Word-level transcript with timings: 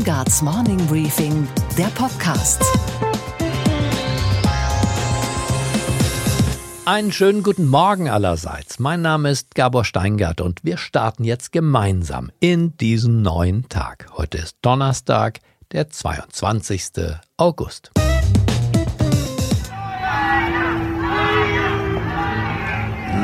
Steingarts 0.00 0.40
Morning 0.40 0.78
Briefing, 0.86 1.46
der 1.76 1.88
Podcast. 1.88 2.64
Einen 6.86 7.12
schönen 7.12 7.42
guten 7.42 7.66
Morgen 7.66 8.08
allerseits. 8.08 8.78
Mein 8.78 9.02
Name 9.02 9.28
ist 9.28 9.54
Gabor 9.54 9.84
Steingart 9.84 10.40
und 10.40 10.64
wir 10.64 10.78
starten 10.78 11.24
jetzt 11.24 11.52
gemeinsam 11.52 12.30
in 12.40 12.78
diesen 12.78 13.20
neuen 13.20 13.68
Tag. 13.68 14.06
Heute 14.16 14.38
ist 14.38 14.56
Donnerstag, 14.62 15.40
der 15.72 15.90
22. 15.90 16.82
August. 17.36 17.90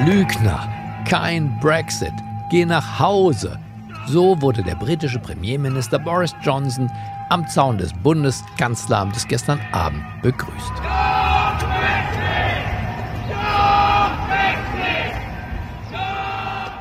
Lügner, 0.04 0.68
kein 1.08 1.58
Brexit, 1.60 2.12
geh 2.50 2.66
nach 2.66 2.98
Hause. 2.98 3.58
So 4.08 4.40
wurde 4.40 4.62
der 4.62 4.76
britische 4.76 5.18
Premierminister 5.18 5.98
Boris 5.98 6.32
Johnson 6.40 6.90
am 7.28 7.46
Zaun 7.48 7.78
des 7.78 7.92
Bundeskanzleramtes 7.92 9.26
gestern 9.26 9.60
Abend 9.72 10.04
begrüßt. 10.22 10.72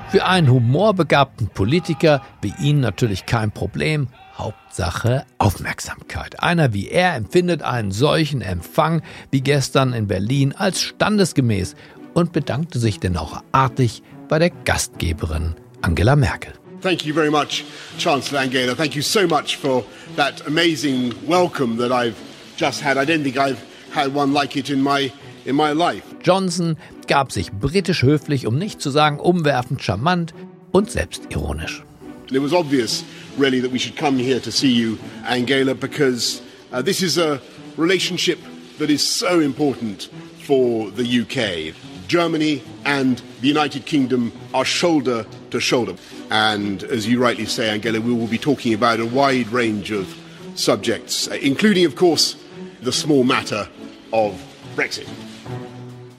Für 0.09 0.25
einen 0.25 0.49
humorbegabten 0.49 1.47
Politiker 1.47 2.21
wie 2.41 2.53
ihn 2.59 2.79
natürlich 2.79 3.25
kein 3.25 3.51
Problem. 3.51 4.07
Hauptsache 4.37 5.25
Aufmerksamkeit. 5.39 6.43
Einer 6.43 6.73
wie 6.73 6.89
er 6.89 7.15
empfindet 7.15 7.63
einen 7.63 7.91
solchen 7.91 8.41
Empfang 8.41 9.01
wie 9.31 9.41
gestern 9.41 9.93
in 9.93 10.07
Berlin 10.07 10.53
als 10.55 10.79
standesgemäß 10.79 11.75
und 12.13 12.33
bedankte 12.33 12.79
sich 12.79 12.99
denn 12.99 13.17
auch 13.17 13.41
artig 13.51 14.03
bei 14.29 14.37
der 14.37 14.51
Gastgeberin 14.51 15.55
Angela 15.81 16.15
Merkel. 16.15 16.53
Thank 16.81 17.05
you 17.05 17.13
very 17.13 17.29
much, 17.29 17.65
Chancellor 17.97 18.39
Angela. 18.39 18.75
Thank 18.75 18.95
you 18.95 19.01
so 19.01 19.27
much 19.27 19.55
for 19.55 19.83
that 20.15 20.45
amazing 20.47 21.13
welcome 21.27 21.77
that 21.77 21.91
I've 21.91 22.17
just 22.57 22.81
had. 22.81 22.97
I 22.97 23.05
don't 23.05 23.23
think 23.23 23.37
I've 23.37 23.63
had 23.91 24.13
one 24.13 24.33
like 24.33 24.55
it 24.57 24.69
in 24.69 24.81
my 24.81 25.11
in 25.45 25.55
my 25.55 25.71
life. 25.71 26.03
Johnson 26.21 26.77
gab 27.07 27.31
sich 27.31 27.51
britisch 27.51 28.03
höflich, 28.03 28.45
um 28.45 28.57
nicht 28.57 28.81
zu 28.81 28.89
sagen 28.89 29.19
umwerfend 29.19 29.81
charmant 29.81 30.33
und 30.71 30.91
selbstironisch. 30.91 31.83
It 32.31 32.41
was 32.41 32.53
obvious, 32.53 33.03
really, 33.37 33.59
that 33.61 33.71
we 33.71 33.79
should 33.79 33.95
come 33.95 34.17
here 34.17 34.39
to 34.39 34.51
see 34.51 34.71
you, 34.71 34.97
Angela, 35.27 35.75
because 35.75 36.41
uh, 36.71 36.81
this 36.81 37.01
is 37.01 37.17
a 37.17 37.39
relationship 37.77 38.39
that 38.79 38.89
is 38.89 39.01
so 39.01 39.39
important 39.39 40.09
for 40.41 40.89
the 40.91 41.21
UK. 41.21 41.73
Germany 42.07 42.63
and 42.85 43.21
the 43.41 43.47
United 43.47 43.85
Kingdom 43.85 44.31
are 44.53 44.65
shoulder 44.65 45.25
to 45.51 45.59
shoulder. 45.59 45.95
And 46.31 46.83
as 46.83 47.07
you 47.07 47.19
rightly 47.19 47.45
say, 47.45 47.69
Angela, 47.69 47.99
we 48.01 48.13
will 48.13 48.27
be 48.27 48.37
talking 48.37 48.73
about 48.73 48.99
a 48.99 49.05
wide 49.05 49.47
range 49.49 49.91
of 49.91 50.13
subjects, 50.55 51.29
uh, 51.29 51.35
including, 51.41 51.85
of 51.85 51.95
course, 51.95 52.35
the 52.81 52.91
small 52.91 53.23
matter 53.23 53.67
of 54.13 54.41
Brexit. 54.75 55.07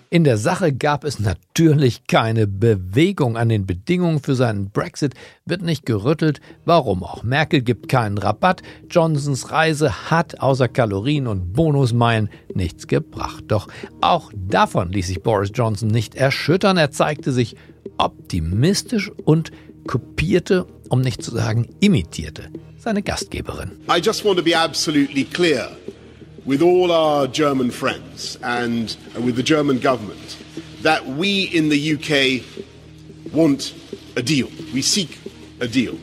In 0.08 0.22
der 0.22 0.38
Sache 0.38 0.72
gab 0.72 1.02
es 1.02 1.18
natürlich 1.18 2.06
keine 2.06 2.46
Bewegung 2.46 3.36
an 3.36 3.48
den 3.48 3.66
Bedingungen 3.66 4.20
für 4.20 4.36
seinen 4.36 4.70
Brexit, 4.70 5.14
wird 5.44 5.62
nicht 5.62 5.84
gerüttelt, 5.84 6.40
warum 6.64 7.02
auch. 7.02 7.24
Merkel 7.24 7.60
gibt 7.60 7.88
keinen 7.88 8.16
Rabatt, 8.16 8.62
Johnsons 8.88 9.50
Reise 9.50 10.10
hat 10.10 10.40
außer 10.40 10.68
Kalorien 10.68 11.26
und 11.26 11.52
Bonusmeilen 11.52 12.30
nichts 12.54 12.86
gebracht. 12.86 13.44
Doch 13.48 13.66
auch 14.00 14.30
davon 14.34 14.92
ließ 14.92 15.08
sich 15.08 15.22
Boris 15.22 15.50
Johnson 15.52 15.88
nicht 15.88 16.14
erschüttern, 16.14 16.76
er 16.76 16.92
zeigte 16.92 17.32
sich 17.32 17.56
optimistisch 17.98 19.10
und 19.24 19.50
kopierte, 19.88 20.66
um 20.88 21.00
nicht 21.00 21.22
zu 21.22 21.32
sagen 21.32 21.68
imitierte, 21.80 22.50
seine 22.78 23.02
Gastgeberin. 23.02 23.72
I 23.88 24.00
just 24.00 24.24
want 24.24 24.38
to 24.38 24.44
be 24.44 24.56
absolutely 24.56 25.24
clear. 25.24 25.70
With 26.46 26.62
all 26.62 26.92
our 26.92 27.26
German 27.26 27.70
friends 27.70 28.38
and 28.42 28.96
with 29.16 29.36
the 29.36 29.42
German 29.42 29.80
government 29.80 30.38
that 30.82 31.04
we 31.04 31.42
in 31.52 31.68
the 31.68 31.94
UK 31.94 32.42
want 33.32 33.74
a 34.16 34.22
deal. 34.22 34.48
We 34.72 34.80
seek 34.80 35.18
a 35.60 35.66
deal. 35.66 35.98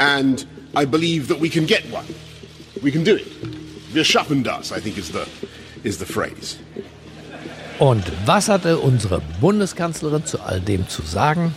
And 0.00 0.44
I 0.74 0.84
believe 0.84 1.28
that 1.28 1.38
we 1.38 1.48
can 1.48 1.66
get 1.66 1.84
one. 1.90 2.06
We 2.82 2.90
can 2.90 3.04
do 3.04 3.14
it. 3.14 3.28
Wir 3.92 4.02
schaffen 4.04 4.42
das, 4.42 4.72
I 4.72 4.80
think 4.80 4.98
is 4.98 5.12
the, 5.12 5.26
is 5.84 5.98
the 5.98 6.06
phrase. 6.06 6.58
Und 7.78 8.04
was 8.24 8.48
hatte 8.48 8.78
unsere 8.78 9.20
Bundeskanzlerin 9.40 10.26
zu 10.26 10.40
all 10.40 10.60
dem 10.60 10.88
zu 10.88 11.02
sagen? 11.02 11.54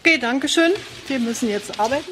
Okay, 0.00 0.18
danke 0.18 0.48
schön. 0.48 0.72
Wir 1.08 1.18
müssen 1.18 1.48
jetzt 1.48 1.78
arbeiten. 1.78 2.10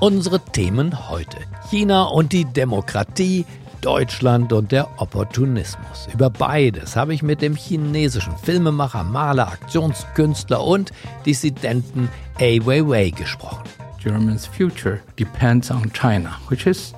Unsere 0.00 0.40
Themen 0.40 1.08
heute. 1.10 1.38
China 1.72 2.02
und 2.02 2.34
die 2.34 2.44
Demokratie, 2.44 3.46
Deutschland 3.80 4.52
und 4.52 4.72
der 4.72 5.00
Opportunismus. 5.00 6.06
Über 6.12 6.28
beides 6.28 6.96
habe 6.96 7.14
ich 7.14 7.22
mit 7.22 7.40
dem 7.40 7.56
chinesischen 7.56 8.36
Filmemacher, 8.36 9.04
Maler, 9.04 9.48
Aktionskünstler 9.48 10.62
und 10.62 10.92
Dissidenten 11.24 12.10
Ai 12.38 12.60
Weiwei 12.62 13.08
gesprochen. 13.08 13.64
Germany's 13.98 14.44
future 14.44 15.00
depends 15.18 15.70
on 15.70 15.90
China, 15.94 16.38
which 16.50 16.66
is, 16.66 16.92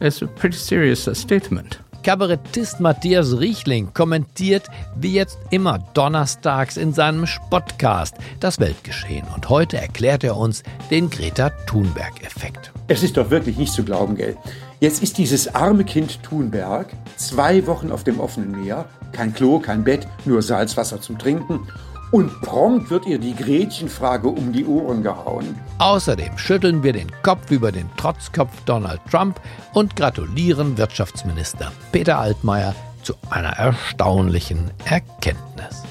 is 0.00 0.20
a 0.20 0.26
pretty 0.26 0.56
serious 0.56 1.08
statement. 1.16 1.78
Kabarettist 2.06 2.78
Matthias 2.78 3.40
Riechling 3.40 3.92
kommentiert 3.92 4.68
wie 4.94 5.12
jetzt 5.12 5.38
immer 5.50 5.80
donnerstags 5.92 6.76
in 6.76 6.92
seinem 6.92 7.26
Spottcast 7.26 8.14
das 8.38 8.60
Weltgeschehen. 8.60 9.26
Und 9.34 9.48
heute 9.48 9.78
erklärt 9.78 10.22
er 10.22 10.36
uns 10.36 10.62
den 10.92 11.10
Greta 11.10 11.50
Thunberg-Effekt. 11.66 12.70
Es 12.86 13.02
ist 13.02 13.16
doch 13.16 13.30
wirklich 13.30 13.56
nicht 13.56 13.72
zu 13.72 13.82
glauben, 13.82 14.14
gell? 14.14 14.36
Jetzt 14.78 15.02
ist 15.02 15.18
dieses 15.18 15.52
arme 15.52 15.82
Kind 15.82 16.22
Thunberg 16.22 16.92
zwei 17.16 17.66
Wochen 17.66 17.90
auf 17.90 18.04
dem 18.04 18.20
offenen 18.20 18.52
Meer, 18.52 18.84
kein 19.10 19.34
Klo, 19.34 19.58
kein 19.58 19.82
Bett, 19.82 20.06
nur 20.26 20.42
Salzwasser 20.42 21.00
zum 21.00 21.18
Trinken 21.18 21.66
und 22.10 22.40
prompt 22.40 22.90
wird 22.90 23.06
ihr 23.06 23.18
die 23.18 23.34
Gretchenfrage 23.34 24.28
um 24.28 24.52
die 24.52 24.64
Ohren 24.64 25.02
gehauen. 25.02 25.58
Außerdem 25.78 26.38
schütteln 26.38 26.82
wir 26.82 26.92
den 26.92 27.10
Kopf 27.22 27.50
über 27.50 27.72
den 27.72 27.88
Trotzkopf 27.96 28.52
Donald 28.64 29.00
Trump 29.10 29.40
und 29.74 29.96
gratulieren 29.96 30.78
Wirtschaftsminister 30.78 31.72
Peter 31.92 32.18
Altmaier 32.18 32.74
zu 33.02 33.14
einer 33.30 33.50
erstaunlichen 33.50 34.70
Erkenntnis. 34.84 35.82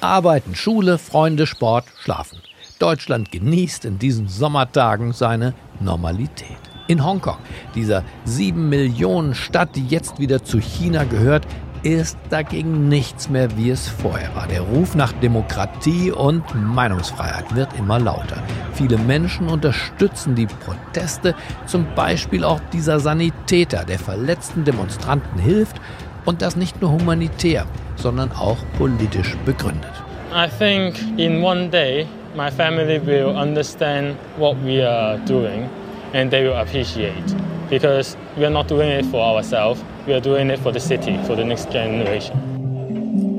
Arbeiten, 0.00 0.54
Schule, 0.54 0.98
Freunde, 0.98 1.46
Sport, 1.46 1.86
Schlafen. 2.00 2.38
Deutschland 2.78 3.32
genießt 3.32 3.86
in 3.86 3.98
diesen 3.98 4.28
Sommertagen 4.28 5.12
seine 5.12 5.54
Normalität 5.80 6.75
in 6.86 7.04
Hongkong. 7.04 7.38
Dieser 7.74 8.02
sieben 8.24 8.68
Millionen 8.68 9.34
Stadt, 9.34 9.70
die 9.74 9.86
jetzt 9.86 10.18
wieder 10.18 10.42
zu 10.42 10.58
China 10.58 11.04
gehört, 11.04 11.46
ist 11.82 12.18
dagegen 12.30 12.88
nichts 12.88 13.28
mehr, 13.28 13.56
wie 13.56 13.70
es 13.70 13.88
vorher 13.88 14.34
war. 14.34 14.48
Der 14.48 14.62
Ruf 14.62 14.96
nach 14.96 15.12
Demokratie 15.12 16.10
und 16.10 16.42
Meinungsfreiheit 16.54 17.54
wird 17.54 17.68
immer 17.78 18.00
lauter. 18.00 18.42
Viele 18.72 18.98
Menschen 18.98 19.48
unterstützen 19.48 20.34
die 20.34 20.46
Proteste, 20.46 21.34
zum 21.66 21.86
Beispiel 21.94 22.42
auch 22.42 22.60
dieser 22.72 22.98
Sanitäter, 22.98 23.84
der 23.84 24.00
verletzten 24.00 24.64
Demonstranten 24.64 25.38
hilft 25.38 25.76
und 26.24 26.42
das 26.42 26.56
nicht 26.56 26.80
nur 26.80 26.90
humanitär, 26.90 27.66
sondern 27.94 28.32
auch 28.32 28.58
politisch 28.78 29.36
begründet. 29.44 29.92
I 30.34 30.48
think 30.58 30.96
in 31.18 31.42
one 31.42 31.68
day 31.68 32.06
my 32.36 32.50
family 32.50 33.00
will 33.06 33.26
understand 33.26 34.16
what 34.38 34.56
we 34.64 34.84
are 34.84 35.18
doing 35.20 35.68
and 36.16 36.30
they 36.30 36.42
will 36.42 36.56
appreciate 36.56 37.34
because 37.68 38.16
we 38.36 38.44
are 38.44 38.50
not 38.50 38.68
doing 38.68 38.90
it 38.90 39.04
for 39.06 39.20
ourselves, 39.20 39.82
we 40.06 40.14
are 40.14 40.20
doing 40.20 40.50
it 40.50 40.58
for 40.58 40.72
the 40.72 40.80
city, 40.80 41.18
for 41.26 41.36
the 41.36 41.44
next 41.44 41.70
generation. 41.70 42.34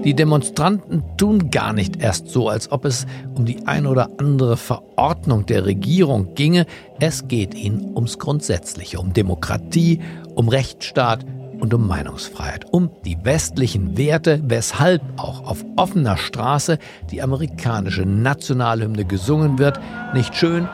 Die 0.04 0.14
Demonstranten 0.14 1.04
tun 1.18 1.50
gar 1.50 1.74
nicht 1.74 2.02
erst 2.02 2.30
so, 2.30 2.48
als 2.48 2.72
ob 2.72 2.86
es 2.86 3.06
um 3.36 3.46
die 3.46 3.66
ein 3.66 3.86
oder 3.86 4.10
andere 4.20 4.56
Verordnung 4.56 5.46
der 5.48 5.66
Regierung 5.66 6.34
ginge. 6.36 6.66
Es 7.00 7.28
geht 7.28 7.54
ihnen 7.56 7.94
ums 7.94 8.18
Grundsätzliche, 8.18 9.00
um 9.00 9.12
Demokratie, 9.12 10.00
um 10.36 10.48
Rechtsstaat 10.48 11.26
und 11.60 11.74
um 11.74 11.88
Meinungsfreiheit, 11.88 12.72
um 12.72 12.92
die 13.04 13.18
westlichen 13.24 13.98
Werte, 13.98 14.40
weshalb 14.46 15.02
auch 15.18 15.46
auf 15.46 15.66
offener 15.76 16.16
Straße 16.16 16.78
die 17.12 17.22
amerikanische 17.22 18.06
Nationalhymne 18.06 19.04
gesungen 19.04 19.60
wird. 19.60 19.80
Nicht 20.14 20.36
schön, 20.36 20.70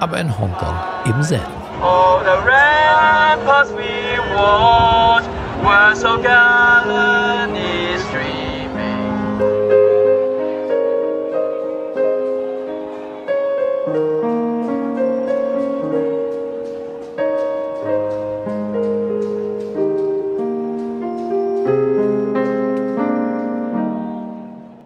aber 0.00 0.18
in 0.18 0.38
Hongkong 0.38 0.76
eben 1.06 1.22
selten. 1.22 1.52
Oh, 1.82 2.20
the 2.24 2.36
ramparts 2.46 3.70
we 3.72 4.18
watched 4.34 5.28
were 5.62 5.94
so 5.94 6.18
gallantly 6.22 7.98
streaming. 8.08 8.44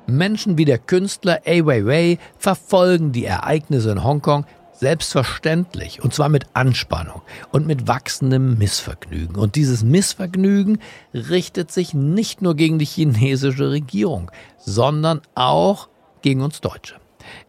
Menschen 0.06 0.58
wie 0.58 0.64
der 0.64 0.78
Künstler 0.78 1.40
Ai 1.46 1.64
Weiwei 1.64 2.18
verfolgen 2.38 3.12
die 3.12 3.24
Ereignisse 3.24 3.90
in 3.92 4.04
Hongkong 4.04 4.44
selbstverständlich 4.78 6.02
und 6.02 6.14
zwar 6.14 6.28
mit 6.28 6.46
Anspannung 6.54 7.22
und 7.52 7.66
mit 7.66 7.88
wachsendem 7.88 8.58
Missvergnügen. 8.58 9.36
Und 9.36 9.56
dieses 9.56 9.82
Missvergnügen 9.82 10.78
richtet 11.12 11.72
sich 11.72 11.94
nicht 11.94 12.42
nur 12.42 12.54
gegen 12.54 12.78
die 12.78 12.84
chinesische 12.84 13.70
Regierung, 13.70 14.30
sondern 14.58 15.20
auch 15.34 15.88
gegen 16.22 16.42
uns 16.42 16.60
Deutsche. 16.60 16.96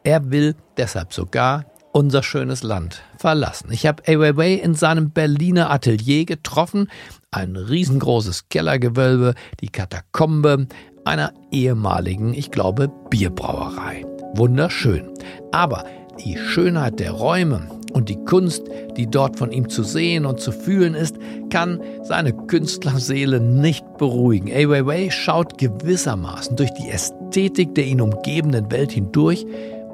Er 0.03 0.31
will 0.31 0.55
deshalb 0.77 1.13
sogar 1.13 1.65
unser 1.91 2.23
schönes 2.23 2.63
Land 2.63 3.01
verlassen. 3.17 3.71
Ich 3.71 3.85
habe 3.85 4.03
Ai 4.07 4.19
Weiwei 4.19 4.53
in 4.53 4.75
seinem 4.75 5.11
Berliner 5.11 5.71
Atelier 5.71 6.25
getroffen. 6.25 6.89
Ein 7.31 7.55
riesengroßes 7.55 8.49
Kellergewölbe, 8.49 9.35
die 9.59 9.69
Katakombe 9.69 10.67
einer 11.05 11.33
ehemaligen, 11.51 12.33
ich 12.33 12.51
glaube, 12.51 12.91
Bierbrauerei. 13.09 14.05
Wunderschön. 14.35 15.09
Aber 15.51 15.85
die 16.23 16.37
Schönheit 16.37 16.99
der 16.99 17.11
Räume 17.11 17.61
und 17.93 18.09
die 18.09 18.23
Kunst, 18.25 18.63
die 18.97 19.07
dort 19.07 19.37
von 19.37 19.51
ihm 19.51 19.69
zu 19.69 19.83
sehen 19.83 20.25
und 20.25 20.39
zu 20.39 20.51
fühlen 20.51 20.93
ist, 20.93 21.17
kann 21.49 21.81
seine 22.03 22.33
Künstlerseele 22.33 23.39
nicht 23.39 23.97
beruhigen. 23.97 24.51
Ai 24.51 24.69
Weiwei 24.69 25.09
schaut 25.09 25.57
gewissermaßen 25.57 26.55
durch 26.55 26.71
die 26.73 26.89
Ästhetik 26.89 27.75
der 27.75 27.85
ihn 27.85 28.01
umgebenden 28.01 28.71
Welt 28.71 28.91
hindurch 28.91 29.45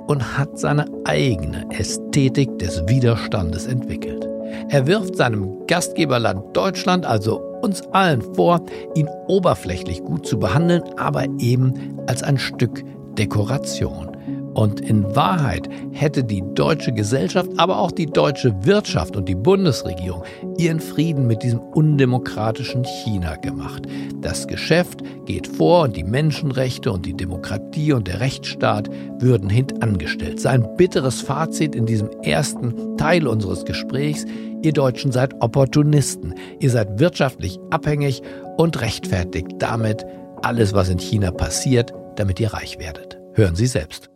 und 0.07 0.37
hat 0.37 0.59
seine 0.59 0.85
eigene 1.05 1.65
Ästhetik 1.71 2.59
des 2.59 2.83
Widerstandes 2.87 3.65
entwickelt. 3.65 4.27
Er 4.69 4.87
wirft 4.87 5.15
seinem 5.15 5.65
Gastgeberland 5.67 6.55
Deutschland, 6.55 7.05
also 7.05 7.37
uns 7.61 7.81
allen 7.93 8.21
vor, 8.35 8.63
ihn 8.95 9.09
oberflächlich 9.27 10.03
gut 10.03 10.25
zu 10.25 10.39
behandeln, 10.39 10.83
aber 10.97 11.25
eben 11.39 11.97
als 12.07 12.23
ein 12.23 12.37
Stück 12.37 12.83
Dekoration. 13.17 14.14
Und 14.55 14.79
in 14.79 15.15
Wahrheit 15.15 15.69
hätte 15.91 16.23
die 16.23 16.41
deutsche 16.55 16.93
Gesellschaft, 16.93 17.49
aber 17.57 17.77
auch 17.77 17.91
die 17.91 18.05
deutsche 18.05 18.55
Wirtschaft 18.65 19.17
und 19.17 19.27
die 19.27 19.35
Bundesregierung 19.35 20.23
ihren 20.57 20.79
Frieden 20.79 21.27
mit 21.27 21.43
diesem 21.43 21.59
undemokratischen 21.59 22.85
China 22.85 23.35
gemacht. 23.35 23.83
Das 24.21 24.47
Geschäft 24.47 25.01
geht 25.25 25.45
vor 25.45 25.83
und 25.83 25.97
die 25.97 26.05
Menschenrechte 26.05 26.89
und 26.89 27.05
die 27.05 27.15
Demokratie 27.15 27.91
und 27.91 28.07
der 28.07 28.21
Rechtsstaat 28.21 28.89
würden 29.19 29.49
hintangestellt. 29.49 30.39
Sein 30.39 30.65
bitteres 30.77 31.21
Fazit 31.21 31.75
in 31.75 31.85
diesem 31.85 32.09
ersten 32.23 32.97
Teil 32.97 33.27
unseres 33.27 33.65
Gesprächs, 33.65 34.25
ihr 34.61 34.71
Deutschen 34.71 35.11
seid 35.11 35.33
Opportunisten, 35.41 36.33
ihr 36.59 36.71
seid 36.71 36.97
wirtschaftlich 36.97 37.59
abhängig 37.71 38.21
und 38.55 38.79
rechtfertigt 38.79 39.47
damit 39.59 40.05
alles, 40.43 40.73
was 40.73 40.87
in 40.87 40.99
China 40.99 41.31
passiert, 41.31 41.93
damit 42.15 42.39
ihr 42.39 42.53
reich 42.53 42.79
werdet. 42.79 43.19
Hören 43.33 43.55
Sie 43.55 43.67
selbst. 43.67 44.14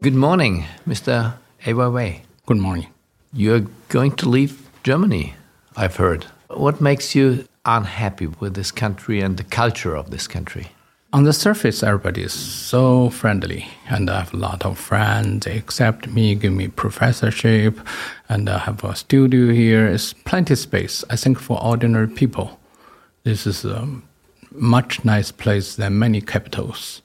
Good 0.00 0.14
morning, 0.14 0.64
Mr. 0.86 1.34
Ai 1.66 2.22
Good 2.46 2.58
morning. 2.58 2.86
You're 3.32 3.66
going 3.88 4.12
to 4.12 4.28
leave 4.28 4.70
Germany, 4.84 5.34
I've 5.76 5.96
heard. 5.96 6.24
What 6.50 6.80
makes 6.80 7.16
you 7.16 7.48
unhappy 7.64 8.28
with 8.28 8.54
this 8.54 8.70
country 8.70 9.20
and 9.20 9.36
the 9.36 9.42
culture 9.42 9.96
of 9.96 10.12
this 10.12 10.28
country? 10.28 10.68
On 11.12 11.24
the 11.24 11.32
surface, 11.32 11.82
everybody 11.82 12.22
is 12.22 12.32
so 12.32 13.10
friendly, 13.10 13.66
and 13.90 14.08
I 14.08 14.20
have 14.20 14.32
a 14.32 14.36
lot 14.36 14.64
of 14.64 14.78
friends. 14.78 15.46
They 15.46 15.58
accept 15.58 16.06
me, 16.06 16.36
give 16.36 16.52
me 16.52 16.68
professorship, 16.68 17.80
and 18.28 18.48
I 18.48 18.58
have 18.58 18.84
a 18.84 18.94
studio 18.94 19.52
here. 19.52 19.88
It's 19.88 20.12
plenty 20.12 20.54
space. 20.54 21.02
I 21.10 21.16
think 21.16 21.40
for 21.40 21.60
ordinary 21.60 22.06
people, 22.06 22.60
this 23.24 23.48
is 23.48 23.64
a 23.64 23.88
much 24.52 25.04
nice 25.04 25.32
place 25.32 25.74
than 25.74 25.98
many 25.98 26.20
capitals. 26.20 27.02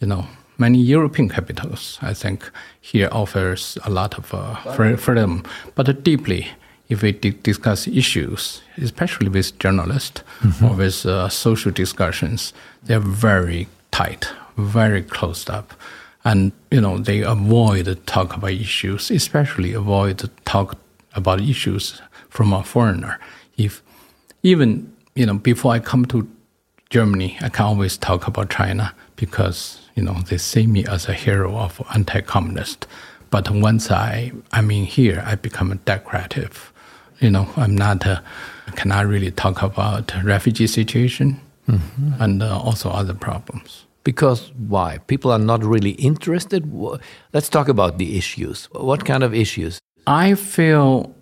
You 0.00 0.06
know, 0.06 0.26
many 0.60 0.78
European 0.78 1.28
capitals, 1.28 1.98
I 2.02 2.14
think, 2.14 2.50
here 2.80 3.08
offers 3.10 3.78
a 3.84 3.90
lot 3.90 4.18
of 4.18 4.32
uh, 4.34 4.54
freedom. 4.96 5.42
But 5.74 6.04
deeply, 6.04 6.48
if 6.88 7.02
we 7.02 7.12
discuss 7.12 7.88
issues, 7.88 8.62
especially 8.76 9.28
with 9.28 9.58
journalists 9.58 10.22
mm-hmm. 10.40 10.64
or 10.64 10.74
with 10.76 11.06
uh, 11.06 11.28
social 11.28 11.72
discussions, 11.72 12.52
they're 12.82 13.00
very 13.00 13.68
tight, 13.90 14.28
very 14.56 15.02
closed 15.02 15.48
up. 15.48 15.72
And, 16.24 16.52
you 16.70 16.80
know, 16.80 16.98
they 16.98 17.22
avoid 17.22 18.06
talk 18.06 18.36
about 18.36 18.52
issues, 18.52 19.10
especially 19.10 19.72
avoid 19.72 20.28
talk 20.44 20.76
about 21.14 21.40
issues 21.40 22.02
from 22.28 22.52
a 22.52 22.62
foreigner. 22.62 23.18
If 23.56 23.82
even, 24.42 24.92
you 25.14 25.26
know, 25.26 25.34
before 25.34 25.72
I 25.72 25.78
come 25.78 26.04
to 26.06 26.28
Germany, 26.90 27.38
I 27.40 27.48
can 27.48 27.64
always 27.64 27.96
talk 27.96 28.26
about 28.26 28.50
China 28.50 28.94
because 29.16 29.79
you 30.00 30.06
know, 30.06 30.14
they 30.30 30.38
see 30.38 30.66
me 30.66 30.82
as 30.86 31.08
a 31.08 31.12
hero 31.12 31.58
of 31.58 31.82
anti-communist. 31.94 32.86
But 33.28 33.50
once 33.50 33.90
I, 33.90 34.32
I'm 34.50 34.70
in 34.70 34.84
here, 34.84 35.22
I 35.26 35.34
become 35.34 35.70
a 35.70 35.74
decorative. 35.74 36.72
You 37.18 37.30
know, 37.30 37.46
I'm 37.58 37.76
not, 37.76 38.06
uh, 38.06 38.22
cannot 38.76 39.06
really 39.06 39.30
talk 39.30 39.60
about 39.60 40.14
refugee 40.24 40.66
situation 40.66 41.38
mm-hmm. 41.68 42.14
and 42.18 42.42
uh, 42.42 42.58
also 42.58 42.88
other 42.88 43.12
problems. 43.12 43.84
Because 44.04 44.50
why? 44.68 44.98
People 45.06 45.30
are 45.32 45.38
not 45.38 45.62
really 45.62 45.90
interested. 45.90 46.62
Let's 47.34 47.50
talk 47.50 47.68
about 47.68 47.98
the 47.98 48.16
issues. 48.16 48.70
What 48.72 49.04
kind 49.04 49.22
of 49.22 49.34
issues? 49.34 49.78
I 50.06 50.34
feel 50.34 51.14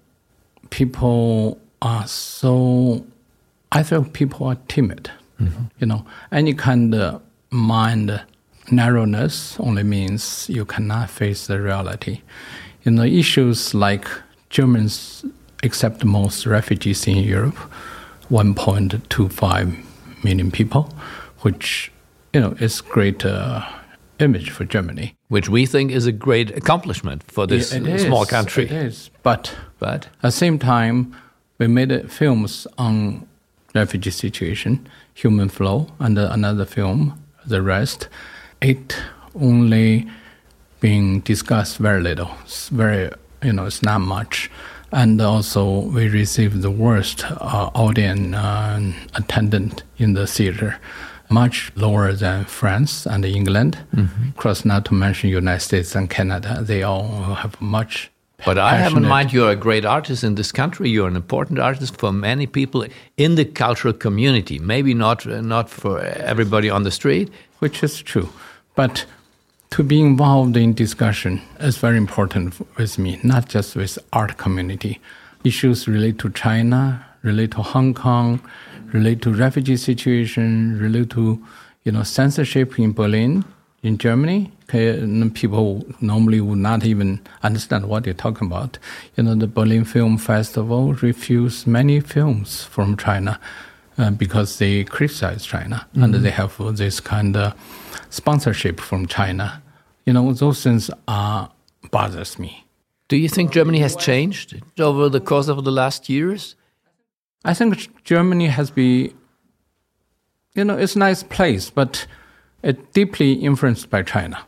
people 0.70 1.58
are 1.82 2.06
so. 2.06 3.04
I 3.72 3.82
feel 3.82 4.04
people 4.04 4.46
are 4.46 4.56
timid. 4.68 5.10
Mm-hmm. 5.40 5.64
You 5.80 5.86
know, 5.88 6.06
any 6.30 6.54
kind 6.54 6.94
of 6.94 7.20
mind 7.50 8.22
narrowness 8.72 9.58
only 9.60 9.82
means 9.82 10.48
you 10.48 10.64
cannot 10.64 11.10
face 11.10 11.46
the 11.46 11.60
reality. 11.60 12.22
You 12.82 12.92
know, 12.92 13.04
issues 13.04 13.74
like 13.74 14.06
Germans 14.50 15.24
accept 15.62 16.04
most 16.04 16.46
refugees 16.46 17.06
in 17.06 17.16
Europe, 17.16 17.56
1.25 18.30 19.84
million 20.24 20.50
people, 20.50 20.94
which 21.40 21.90
you 22.32 22.40
know 22.40 22.54
is 22.60 22.80
great 22.80 23.24
uh, 23.24 23.66
image 24.18 24.50
for 24.50 24.64
Germany. 24.64 25.14
Which 25.28 25.48
we 25.48 25.66
think 25.66 25.90
is 25.90 26.06
a 26.06 26.12
great 26.12 26.56
accomplishment 26.56 27.22
for 27.24 27.46
this 27.46 27.70
small 27.70 28.22
is, 28.22 28.30
country. 28.30 28.64
It 28.64 28.72
is, 28.72 29.10
but 29.22 29.54
but 29.78 30.06
at 30.06 30.22
the 30.22 30.30
same 30.30 30.58
time, 30.58 31.14
we 31.58 31.66
made 31.66 32.10
films 32.10 32.66
on 32.76 33.26
refugee 33.74 34.10
situation, 34.10 34.88
human 35.14 35.48
flow, 35.48 35.88
and 35.98 36.18
another 36.18 36.64
film, 36.64 37.22
the 37.44 37.62
rest 37.62 38.08
it 38.60 38.96
only 39.34 40.06
being 40.80 41.20
discussed 41.20 41.78
very 41.78 42.02
little. 42.02 42.30
It's 42.42 42.68
very, 42.68 43.10
you 43.42 43.52
know, 43.52 43.66
it's 43.66 43.82
not 43.82 44.00
much. 44.00 44.50
And 44.90 45.20
also, 45.20 45.80
we 45.80 46.08
received 46.08 46.62
the 46.62 46.70
worst 46.70 47.24
uh, 47.30 47.70
audience 47.74 48.34
uh, 48.34 48.92
attendant 49.14 49.82
in 49.98 50.14
the 50.14 50.26
theater, 50.26 50.78
much 51.28 51.70
lower 51.76 52.14
than 52.14 52.46
France 52.46 53.04
and 53.06 53.24
England. 53.24 53.78
Mm-hmm. 53.94 54.28
Of 54.28 54.36
course, 54.36 54.64
not 54.64 54.86
to 54.86 54.94
mention 54.94 55.28
United 55.28 55.60
States 55.60 55.94
and 55.94 56.08
Canada. 56.08 56.60
They 56.62 56.82
all 56.82 57.34
have 57.34 57.60
much 57.60 58.10
but 58.44 58.56
I 58.56 58.76
have 58.76 58.96
in 58.96 59.02
mind 59.02 59.32
you're 59.32 59.50
a 59.50 59.56
great 59.56 59.84
artist 59.84 60.22
in 60.22 60.36
this 60.36 60.52
country. 60.52 60.88
You're 60.88 61.08
an 61.08 61.16
important 61.16 61.58
artist 61.58 61.96
for 61.96 62.12
many 62.12 62.46
people 62.46 62.86
in 63.16 63.34
the 63.34 63.44
cultural 63.44 63.92
community. 63.92 64.60
Maybe 64.60 64.94
not 64.94 65.26
not 65.26 65.68
for 65.68 65.98
everybody 66.00 66.70
on 66.70 66.84
the 66.84 66.92
street, 66.92 67.30
which 67.58 67.82
is 67.82 68.00
true. 68.00 68.28
But 68.78 69.06
to 69.70 69.82
be 69.82 70.00
involved 70.00 70.56
in 70.56 70.72
discussion 70.72 71.42
is 71.58 71.78
very 71.78 71.96
important 71.96 72.54
with 72.76 72.96
me, 72.96 73.18
not 73.24 73.48
just 73.48 73.74
with 73.74 73.98
art 74.12 74.36
community. 74.38 75.00
Issues 75.42 75.88
relate 75.88 76.20
to 76.20 76.30
China, 76.30 77.04
relate 77.22 77.50
to 77.56 77.62
Hong 77.62 77.92
Kong, 77.92 78.40
relate 78.92 79.20
to 79.22 79.32
refugee 79.32 79.76
situation, 79.76 80.78
relate 80.78 81.10
to 81.10 81.44
you 81.82 81.90
know 81.90 82.04
censorship 82.04 82.78
in 82.78 82.92
Berlin, 82.92 83.44
in 83.82 83.98
Germany. 83.98 84.52
People 84.68 85.84
normally 86.00 86.40
would 86.40 86.58
not 86.58 86.84
even 86.84 87.20
understand 87.42 87.88
what 87.88 88.06
you're 88.06 88.14
talking 88.14 88.46
about. 88.46 88.78
You 89.16 89.24
know, 89.24 89.34
the 89.34 89.48
Berlin 89.48 89.86
Film 89.86 90.18
Festival 90.18 90.92
refused 90.92 91.66
many 91.66 91.98
films 91.98 92.62
from 92.62 92.96
China 92.96 93.40
uh, 93.98 94.12
because 94.12 94.58
they 94.58 94.84
criticize 94.84 95.44
China 95.44 95.84
mm-hmm. 95.90 96.04
and 96.04 96.14
they 96.14 96.30
have 96.30 96.56
this 96.76 97.00
kind 97.00 97.36
of 97.36 97.54
sponsorship 98.10 98.80
from 98.80 99.06
China. 99.06 99.62
You 100.04 100.12
know, 100.12 100.32
those 100.32 100.62
things 100.62 100.90
are 101.06 101.50
bothers 101.90 102.38
me. 102.38 102.64
Do 103.08 103.16
you 103.16 103.28
think 103.28 103.52
Germany 103.52 103.78
has 103.78 103.96
changed 103.96 104.60
over 104.78 105.08
the 105.08 105.20
course 105.20 105.48
of 105.48 105.64
the 105.64 105.72
last 105.72 106.08
years? 106.08 106.56
I 107.44 107.54
think 107.54 108.04
Germany 108.04 108.46
has 108.46 108.70
been, 108.70 109.14
you 110.54 110.64
know, 110.64 110.76
it's 110.76 110.96
a 110.96 110.98
nice 110.98 111.22
place, 111.22 111.70
but 111.70 112.06
it's 112.62 112.80
deeply 112.92 113.32
influenced 113.32 113.88
by 113.88 114.02
China. 114.02 114.44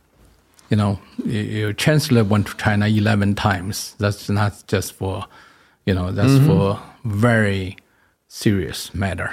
You 0.68 0.76
know, 0.76 1.00
your 1.24 1.72
chancellor 1.72 2.22
went 2.22 2.48
to 2.48 2.56
China 2.56 2.86
11 2.86 3.34
times. 3.34 3.94
That's 3.98 4.28
not 4.28 4.62
just 4.66 4.92
for, 4.92 5.26
you 5.86 5.94
know, 5.94 6.12
that's 6.12 6.32
mm 6.32 6.40
-hmm. 6.40 6.46
for 6.46 6.80
very 7.04 7.76
serious 8.28 8.94
matter. 8.94 9.30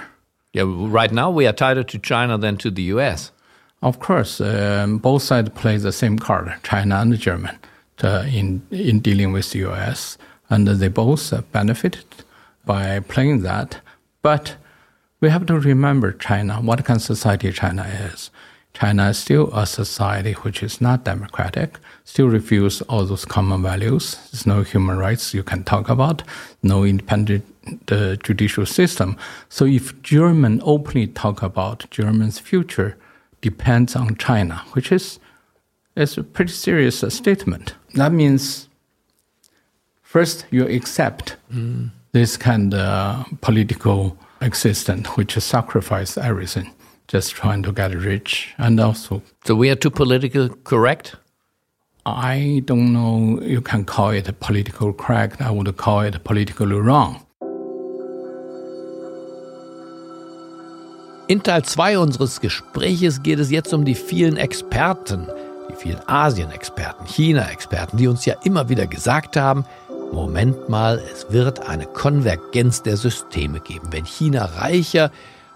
Yeah, 0.53 0.65
right 0.65 1.11
now 1.11 1.29
we 1.29 1.45
are 1.45 1.53
tighter 1.53 1.83
to 1.83 1.97
China 1.99 2.37
than 2.37 2.57
to 2.57 2.71
the 2.71 2.93
US. 2.93 3.31
Of 3.81 3.99
course, 3.99 4.41
um, 4.41 4.97
both 4.97 5.21
sides 5.21 5.49
play 5.49 5.77
the 5.77 5.91
same 5.91 6.17
card, 6.17 6.51
China 6.63 6.95
and 6.95 7.17
German, 7.17 7.57
uh, 8.03 8.25
in 8.27 8.61
in 8.71 8.99
dealing 8.99 9.33
with 9.33 9.51
the 9.51 9.59
U.S. 9.59 10.17
and 10.49 10.67
they 10.67 10.87
both 10.87 11.33
benefited 11.51 12.05
by 12.65 12.99
playing 13.01 13.43
that. 13.43 13.81
But 14.21 14.55
we 15.21 15.29
have 15.29 15.45
to 15.47 15.59
remember 15.59 16.11
China, 16.11 16.55
what 16.55 16.85
kind 16.85 16.97
of 16.97 17.03
society 17.03 17.51
China 17.51 17.83
is. 17.83 18.31
China 18.73 19.09
is 19.09 19.17
still 19.17 19.49
a 19.53 19.65
society 19.65 20.33
which 20.33 20.61
is 20.61 20.79
not 20.79 21.03
democratic, 21.03 21.79
still 22.03 22.27
refuse 22.27 22.81
all 22.83 23.05
those 23.05 23.25
common 23.25 23.63
values. 23.63 24.15
There's 24.31 24.45
no 24.45 24.61
human 24.61 24.99
rights 24.99 25.33
you 25.33 25.41
can 25.41 25.63
talk 25.63 25.89
about, 25.89 26.21
no 26.61 26.83
independent 26.83 27.43
uh, 27.91 28.15
judicial 28.17 28.67
system. 28.67 29.17
So 29.49 29.65
if 29.65 29.99
German 30.03 30.61
openly 30.63 31.07
talk 31.07 31.41
about 31.41 31.87
German's 31.89 32.37
future 32.37 32.95
depends 33.41 33.95
on 33.95 34.15
China, 34.15 34.63
which 34.73 34.91
is, 34.91 35.19
is 35.95 36.17
a 36.17 36.23
pretty 36.23 36.51
serious 36.51 37.03
uh, 37.03 37.09
statement. 37.09 37.75
That 37.95 38.11
means 38.11 38.67
first 40.01 40.45
you 40.51 40.65
accept 40.67 41.35
mm. 41.53 41.89
this 42.13 42.37
kind 42.37 42.73
of 42.73 43.25
political 43.41 44.17
existence 44.41 45.07
which 45.17 45.33
sacrifice 45.37 46.17
everything 46.17 46.71
just 47.07 47.33
trying 47.35 47.61
to 47.63 47.71
get 47.71 47.93
rich 47.93 48.53
and 48.57 48.79
also 48.79 49.21
so 49.45 49.55
we 49.55 49.69
are 49.69 49.75
too 49.75 49.89
political 49.89 50.47
correct 50.63 51.15
i 52.05 52.61
don't 52.65 52.93
know 52.93 53.39
you 53.41 53.61
can 53.61 53.83
call 53.83 54.11
it 54.11 54.39
political 54.39 54.93
correct 54.93 55.41
i 55.41 55.51
would 55.51 55.75
call 55.77 56.01
it 56.01 56.23
politically 56.23 56.79
wrong 56.79 57.26
In 61.29 61.43
Teil 61.43 61.63
2 61.63 61.99
unseres 61.99 62.39
Gespräches 62.39 63.21
geht 63.21 63.39
es 63.39 63.51
jetzt 63.51 63.73
um 63.73 63.83
die 63.83 63.95
vielen 63.95 64.37
Experten, 64.37 65.27
die 65.69 65.75
vielen 65.75 65.99
Asien-Experten, 66.07 67.05
China-Experten, 67.05 67.97
die 67.97 68.07
uns 68.07 68.23
ja 68.23 68.35
immer 68.45 68.69
wieder 68.69 68.87
gesagt 68.87 69.35
haben, 69.35 69.65
Moment 70.13 70.69
mal, 70.69 71.03
es 71.11 71.29
wird 71.29 71.67
eine 71.67 71.85
Konvergenz 71.85 72.81
der 72.81 72.95
Systeme 72.95 73.59
geben. 73.59 73.89
Wenn 73.91 74.05
China 74.05 74.45
reicher 74.45 75.11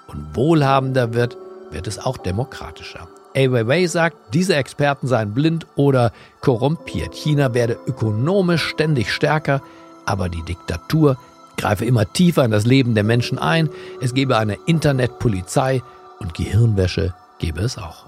und 0.07 0.35
wohlhabender 0.35 1.13
wird, 1.13 1.37
wird 1.69 1.87
es 1.87 1.99
auch 1.99 2.17
demokratischer. 2.17 3.07
Ai 3.33 3.49
Weiwei 3.49 3.87
sagt, 3.87 4.17
diese 4.33 4.55
Experten 4.55 5.07
seien 5.07 5.33
blind 5.33 5.67
oder 5.77 6.11
korrumpiert. 6.41 7.15
China 7.15 7.53
werde 7.53 7.77
ökonomisch 7.87 8.65
ständig 8.65 9.13
stärker, 9.13 9.61
aber 10.05 10.27
die 10.27 10.43
Diktatur 10.43 11.15
greife 11.57 11.85
immer 11.85 12.11
tiefer 12.11 12.43
in 12.45 12.51
das 12.51 12.65
Leben 12.65 12.95
der 12.95 13.03
Menschen 13.03 13.37
ein. 13.37 13.69
Es 14.01 14.13
gebe 14.13 14.37
eine 14.37 14.57
Internetpolizei 14.65 15.81
und 16.19 16.33
Gehirnwäsche 16.33 17.13
gebe 17.39 17.61
es 17.61 17.77
auch. 17.77 18.05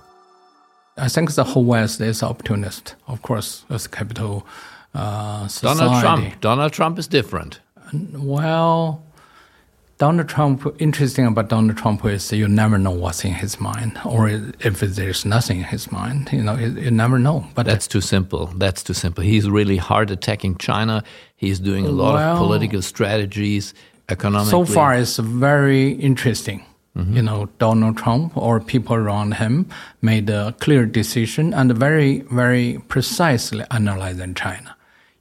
I 0.98 1.08
think 1.08 1.32
the 1.32 1.44
whole 1.44 1.68
West 1.68 2.02
is 2.02 2.22
opportunist, 2.22 2.96
of 3.08 3.22
course, 3.24 3.66
as 3.70 3.90
capital 3.90 4.44
uh, 4.94 5.48
society. 5.48 5.80
Donald 5.80 6.02
Trump. 6.02 6.42
Donald 6.42 6.74
Trump 6.74 7.00
is 7.00 7.08
different. 7.08 7.62
Well, 8.14 9.02
Donald 10.04 10.28
Trump, 10.28 10.76
interesting 10.80 11.26
about 11.26 11.48
Donald 11.48 11.78
Trump 11.78 12.04
is 12.04 12.30
you 12.34 12.46
never 12.46 12.78
know 12.78 12.92
what's 12.92 13.24
in 13.24 13.32
his 13.32 13.58
mind, 13.62 13.98
or 14.04 14.28
if 14.28 14.82
there's 14.82 15.24
nothing 15.24 15.60
in 15.60 15.64
his 15.64 15.94
mind, 15.94 16.30
you 16.34 16.44
know, 16.44 16.56
you, 16.58 16.72
you 16.72 16.92
never 16.92 17.18
know. 17.18 17.48
But 17.56 17.68
that's 17.68 17.88
too 17.88 18.02
simple. 18.02 18.48
That's 18.48 18.84
too 18.84 18.94
simple. 18.94 19.24
He's 19.24 19.50
really 19.50 19.78
hard 19.78 20.12
attacking 20.12 20.58
China. 20.58 21.06
He's 21.38 21.58
doing 21.58 21.86
a 21.86 21.90
lot 21.90 22.16
well, 22.16 22.34
of 22.34 22.38
political 22.38 22.82
strategies, 22.82 23.74
economically. 24.10 24.52
So 24.52 24.66
far, 24.66 24.94
it's 24.94 25.16
very 25.20 25.94
interesting. 25.94 26.66
Mm-hmm. 26.98 27.16
You 27.16 27.22
know, 27.22 27.46
Donald 27.60 27.96
Trump 27.96 28.36
or 28.36 28.60
people 28.60 28.98
around 28.98 29.36
him 29.36 29.70
made 30.02 30.30
a 30.30 30.54
clear 30.60 30.86
decision 30.86 31.54
and 31.54 31.72
very, 31.78 32.24
very 32.30 32.82
precisely 32.90 33.64
analyzing 33.72 34.34
China. 34.34 34.76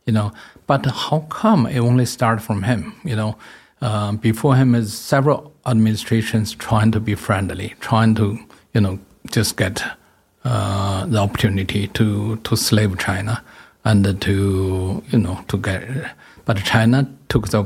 You 0.06 0.12
know, 0.12 0.32
but 0.66 0.84
how 0.86 1.20
come 1.28 1.66
it 1.66 1.78
only 1.78 2.04
started 2.04 2.42
from 2.42 2.64
him? 2.64 2.94
You 3.04 3.14
know 3.14 3.38
uh, 3.82 4.12
before 4.12 4.54
him 4.54 4.74
is 4.74 4.96
several 4.96 5.52
administrations 5.66 6.54
trying 6.54 6.92
to 6.92 7.00
be 7.00 7.14
friendly, 7.14 7.74
trying 7.80 8.14
to 8.14 8.38
you 8.74 8.80
know 8.80 8.98
just 9.30 9.56
get 9.56 9.82
uh, 10.44 11.04
the 11.06 11.18
opportunity 11.18 11.88
to 11.88 12.36
to 12.36 12.56
slave 12.56 12.98
China 12.98 13.42
and 13.84 14.20
to 14.20 15.02
you 15.10 15.18
know 15.18 15.44
to 15.48 15.58
get. 15.58 15.82
But 16.44 16.58
China 16.64 17.10
took 17.28 17.48
the 17.48 17.58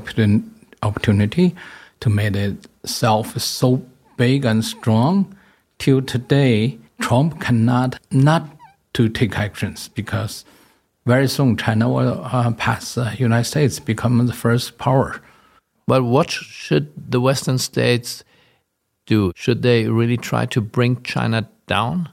opportunity 0.83 1.55
to 2.01 2.11
make 2.11 2.35
itself 2.35 3.39
so 3.39 3.83
big 4.17 4.45
and 4.45 4.65
strong. 4.65 5.35
Till 5.79 6.01
today, 6.01 6.79
Trump 7.01 7.41
cannot 7.41 7.99
not 8.11 8.49
to 8.95 9.11
take 9.11 9.39
actions 9.39 9.89
because 9.89 10.47
very 11.05 11.29
soon 11.29 11.57
China 11.59 11.91
will 11.91 12.23
uh, 12.25 12.51
pass 12.53 12.95
the 12.95 13.15
United 13.19 13.45
States, 13.45 13.79
become 13.79 14.27
the 14.27 14.33
first 14.33 14.79
power. 14.79 15.21
But 15.87 16.03
what 16.03 16.31
should 16.31 16.93
the 17.11 17.21
Western 17.21 17.59
states 17.59 18.25
do? 19.07 19.33
Should 19.37 19.63
they 19.63 19.89
really 19.89 20.17
try 20.17 20.47
to 20.47 20.61
bring 20.61 21.03
China 21.03 21.49
down? 21.67 22.09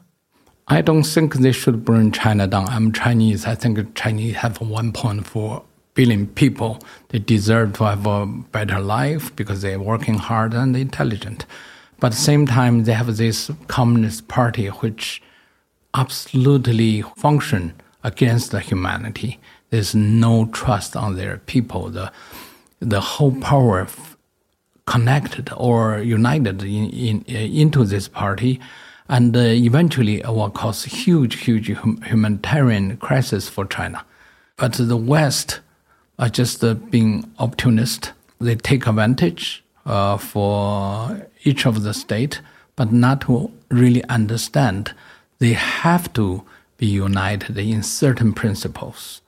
I 0.68 0.82
don't 0.82 1.03
think 1.03 1.36
they 1.36 1.51
should 1.51 1.84
bring 1.84 2.12
China 2.12 2.48
down. 2.48 2.70
I'm 2.70 2.92
Chinese. 2.92 3.46
I 3.46 3.56
think 3.56 3.96
Chinese 3.96 4.36
have 4.36 4.60
1.4 4.60 5.63
billion 5.96 6.27
people. 6.27 6.80
They 7.10 7.20
deserve 7.20 7.74
to 7.74 7.86
have 7.86 8.06
a 8.06 8.25
better 8.25 8.80
life 8.80 9.36
because 9.36 9.62
they're 9.62 9.80
working 9.80 10.15
hard 10.15 10.53
and 10.53 10.75
intelligent. 10.75 11.46
But 12.00 12.08
at 12.08 12.13
the 12.13 12.22
same 12.22 12.46
time, 12.46 12.84
they 12.84 12.94
have 12.94 13.18
this 13.18 13.50
Communist 13.68 14.27
Party 14.27 14.68
which 14.68 15.22
absolutely 15.94 17.01
function 17.18 17.74
against 18.03 18.51
the 18.51 18.60
humanity. 18.60 19.39
There's 19.70 19.96
no 19.96 20.46
trust 20.46 20.96
on 20.96 21.15
their 21.15 21.38
people. 21.38 21.89
The 21.89 22.12
the 22.84 23.02
whole 23.02 23.36
power 23.40 23.88
connected 24.86 25.50
or 25.56 26.00
united 26.00 26.62
in, 26.63 26.90
in, 26.90 27.24
into 27.25 27.86
this 27.86 28.08
party, 28.08 28.60
and 29.08 29.36
uh, 29.36 29.40
eventually 29.40 30.20
it 30.22 30.28
will 30.28 30.50
cause 30.50 30.84
huge, 30.84 31.42
huge 31.42 31.68
humanitarian 31.68 32.98
crisis 32.98 33.50
for 33.50 33.66
China. 33.66 34.04
But 34.58 34.74
the 34.74 34.98
West 34.98 35.62
are 36.20 36.30
just 36.30 36.63
uh, 36.63 36.74
being 36.74 37.32
opportunist. 37.40 38.12
They 38.40 38.56
take 38.56 38.88
advantage 38.88 39.63
uh, 39.86 40.18
for 40.18 41.28
each 41.44 41.66
of 41.66 41.84
the 41.84 41.94
state, 41.94 42.42
but 42.75 42.92
not 42.92 43.22
to 43.22 43.52
really 43.70 44.04
understand. 44.06 44.94
They 45.40 45.54
have 45.54 46.12
to 46.13 46.44
be 46.78 46.86
united 46.88 47.58
in 47.58 47.84
certain 47.84 48.34
principles, 48.34 49.22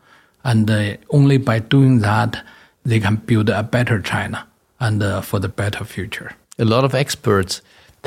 and 0.44 0.70
uh, 0.70 0.98
only 1.10 1.38
by 1.38 1.60
doing 1.60 2.00
that 2.00 2.44
they 2.86 3.00
can 3.00 3.16
build 3.18 3.50
a 3.50 3.64
better 3.64 4.02
China 4.02 4.48
and 4.80 5.02
uh, 5.02 5.22
for 5.22 5.40
the 5.40 5.50
better 5.50 5.84
future. 5.84 6.36
A 6.60 6.66
lot 6.66 6.84
of 6.84 6.94
experts 6.94 7.62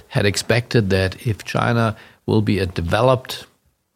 had 0.08 0.24
expected 0.24 0.90
that 0.90 1.26
if 1.26 1.44
China 1.44 1.96
will 2.26 2.42
be 2.42 2.58
a 2.58 2.66
developed 2.66 3.46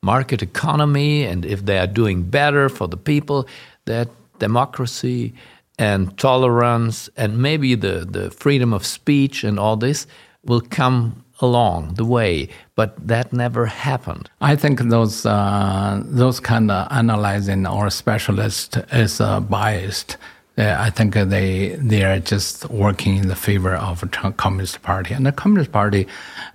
market 0.03 0.43
economy 0.43 1.25
and 1.25 1.45
if 1.45 1.65
they 1.65 1.79
are 1.79 1.87
doing 1.87 2.23
better 2.23 2.69
for 2.69 2.89
the 2.89 2.97
people, 2.97 3.47
that 3.85 4.09
democracy 4.39 5.33
and 5.79 6.17
tolerance 6.19 7.09
and 7.17 7.39
maybe 7.39 7.75
the, 7.75 8.07
the 8.11 8.31
freedom 8.31 8.73
of 8.73 8.85
speech 8.85 9.45
and 9.45 9.59
all 9.59 9.77
this 9.77 10.07
will 10.45 10.61
come 10.61 11.25
along 11.41 11.95
the 11.95 12.05
way, 12.05 12.49
but 12.77 12.95
that 13.07 13.33
never 13.33 13.67
happened. 13.67 14.31
I 14.41 14.55
think 14.57 14.81
those 14.81 15.27
uh, 15.27 16.01
those 16.05 16.39
kind 16.41 16.71
of 16.71 16.87
analyzing 16.91 17.67
or 17.67 17.91
specialist 17.91 18.77
is 18.93 19.21
uh, 19.21 19.41
biased 19.41 20.17
I 20.59 20.91
think 20.91 21.15
they 21.15 21.77
they 21.81 22.05
are 22.05 22.19
just 22.19 22.69
working 22.69 23.17
in 23.17 23.29
the 23.29 23.37
favor 23.37 23.75
of 23.75 24.01
the 24.01 24.35
Communist 24.37 24.83
Party, 24.83 25.15
and 25.15 25.25
the 25.25 25.33
Communist 25.33 25.73
Party 25.73 26.07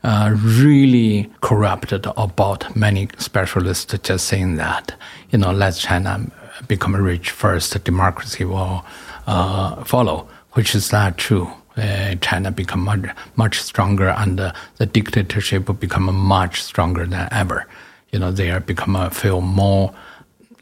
uh, 0.03 0.35
really 0.37 1.31
corrupted 1.41 2.05
about 2.15 2.75
many 2.75 3.09
specialists 3.17 3.97
just 4.03 4.27
saying 4.27 4.57
that 4.57 4.93
you 5.31 5.39
know 5.39 5.51
let 5.51 5.75
China 5.75 6.29
become 6.67 6.95
rich 6.95 7.31
first, 7.31 7.83
democracy 7.83 8.45
will 8.45 8.85
uh, 9.25 9.83
follow, 9.83 10.27
which 10.53 10.75
is 10.75 10.91
not 10.91 11.17
true. 11.17 11.49
Uh, 11.75 12.15
China 12.21 12.49
become 12.49 12.81
much, 12.81 13.05
much 13.35 13.61
stronger, 13.61 14.09
and 14.09 14.39
uh, 14.39 14.51
the 14.77 14.85
dictatorship 14.85 15.67
will 15.67 15.75
become 15.75 16.13
much 16.15 16.61
stronger 16.63 17.05
than 17.05 17.27
ever. 17.31 17.67
You 18.11 18.19
know 18.19 18.31
they 18.31 18.51
are 18.51 18.59
become 18.59 18.95
a 18.95 19.09
feel 19.09 19.41
more 19.41 19.93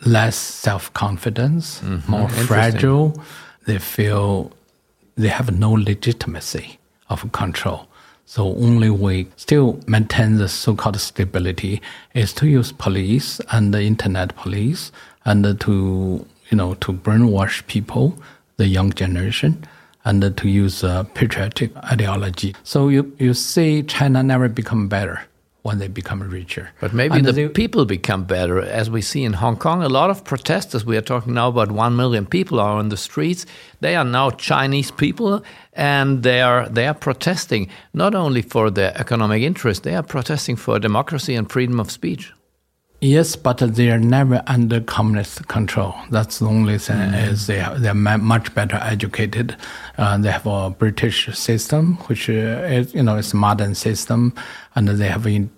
less 0.05 0.35
self 0.35 0.93
confidence, 0.93 1.81
mm-hmm. 1.81 2.09
more 2.09 2.29
fragile. 2.29 3.21
They 3.65 3.79
feel 3.79 4.51
they 5.15 5.29
have 5.29 5.57
no 5.57 5.71
legitimacy 5.71 6.79
of 7.09 7.31
control. 7.31 7.87
So 8.25 8.55
only 8.55 8.89
way 8.89 9.27
still 9.35 9.79
maintain 9.87 10.37
the 10.37 10.47
so-called 10.49 10.99
stability 10.99 11.81
is 12.13 12.33
to 12.33 12.47
use 12.47 12.71
police 12.71 13.39
and 13.51 13.73
the 13.73 13.83
internet 13.83 14.35
police 14.35 14.91
and 15.25 15.59
to 15.61 16.25
you 16.49 16.57
know 16.57 16.73
to 16.75 16.93
brainwash 16.93 17.65
people, 17.67 18.17
the 18.57 18.67
young 18.67 18.91
generation, 18.93 19.63
and 20.05 20.35
to 20.37 20.49
use 20.49 20.83
uh, 20.83 21.03
patriotic 21.13 21.75
ideology. 21.77 22.55
So 22.63 22.89
you 22.89 23.15
you 23.19 23.33
see 23.33 23.83
China 23.83 24.23
never 24.23 24.49
become 24.49 24.87
better 24.87 25.21
when 25.65 25.79
they 25.79 25.87
become 25.87 26.21
richer. 26.21 26.69
But 26.79 26.93
maybe 26.93 27.15
And 27.17 27.25
the 27.25 27.31
they- 27.33 27.47
people 27.49 27.85
become 27.85 28.23
better, 28.25 28.61
as 28.61 28.87
we 28.89 29.01
see 29.01 29.23
in 29.23 29.33
Hong 29.33 29.57
Kong. 29.57 29.81
A 29.81 29.89
lot 29.89 30.09
of 30.11 30.23
protesters, 30.23 30.85
we 30.85 30.95
are 30.95 31.01
talking 31.01 31.33
now 31.33 31.47
about 31.47 31.71
one 31.71 31.95
million 31.95 32.25
people 32.27 32.59
are 32.59 32.77
on 32.77 32.89
the 32.89 32.97
streets. 32.97 33.45
They 33.81 33.95
are 33.95 34.05
now 34.05 34.29
Chinese 34.29 34.91
people, 34.91 35.43
and 35.73 36.21
they 36.21 36.41
are 36.41 36.69
they 36.69 36.85
are 36.87 36.93
protesting 36.93 37.67
not 37.93 38.13
only 38.13 38.43
for 38.43 38.69
their 38.71 38.93
economic 38.95 39.41
interest, 39.41 39.81
they 39.83 39.95
are 39.95 40.03
protesting 40.03 40.55
for 40.57 40.79
democracy 40.79 41.33
and 41.35 41.51
freedom 41.51 41.79
of 41.79 41.89
speech. 41.89 42.31
Yes, 43.01 43.35
but 43.35 43.57
they 43.57 43.89
are 43.91 43.99
never 43.99 44.41
under 44.47 44.79
communist 44.81 45.47
control. 45.47 45.93
That's 46.11 46.39
the 46.39 46.45
only 46.45 46.77
thing 46.79 47.13
is 47.13 47.45
they 47.45 47.59
are, 47.59 47.77
they're 47.77 47.93
mu- 47.93 48.17
much 48.35 48.53
better 48.55 48.77
educated. 48.81 49.55
Uh, 49.97 50.17
they 50.17 50.31
have 50.31 50.47
a 50.47 50.69
British 50.69 51.27
system, 51.37 51.97
which 52.07 52.29
uh, 52.29 52.77
is 52.77 52.93
you 52.93 53.03
know 53.03 53.17
it's 53.17 53.33
a 53.33 53.37
modern 53.37 53.75
system, 53.75 54.33
and 54.75 54.87
they 54.87 55.09
have 55.09 55.25
an 55.25 55.49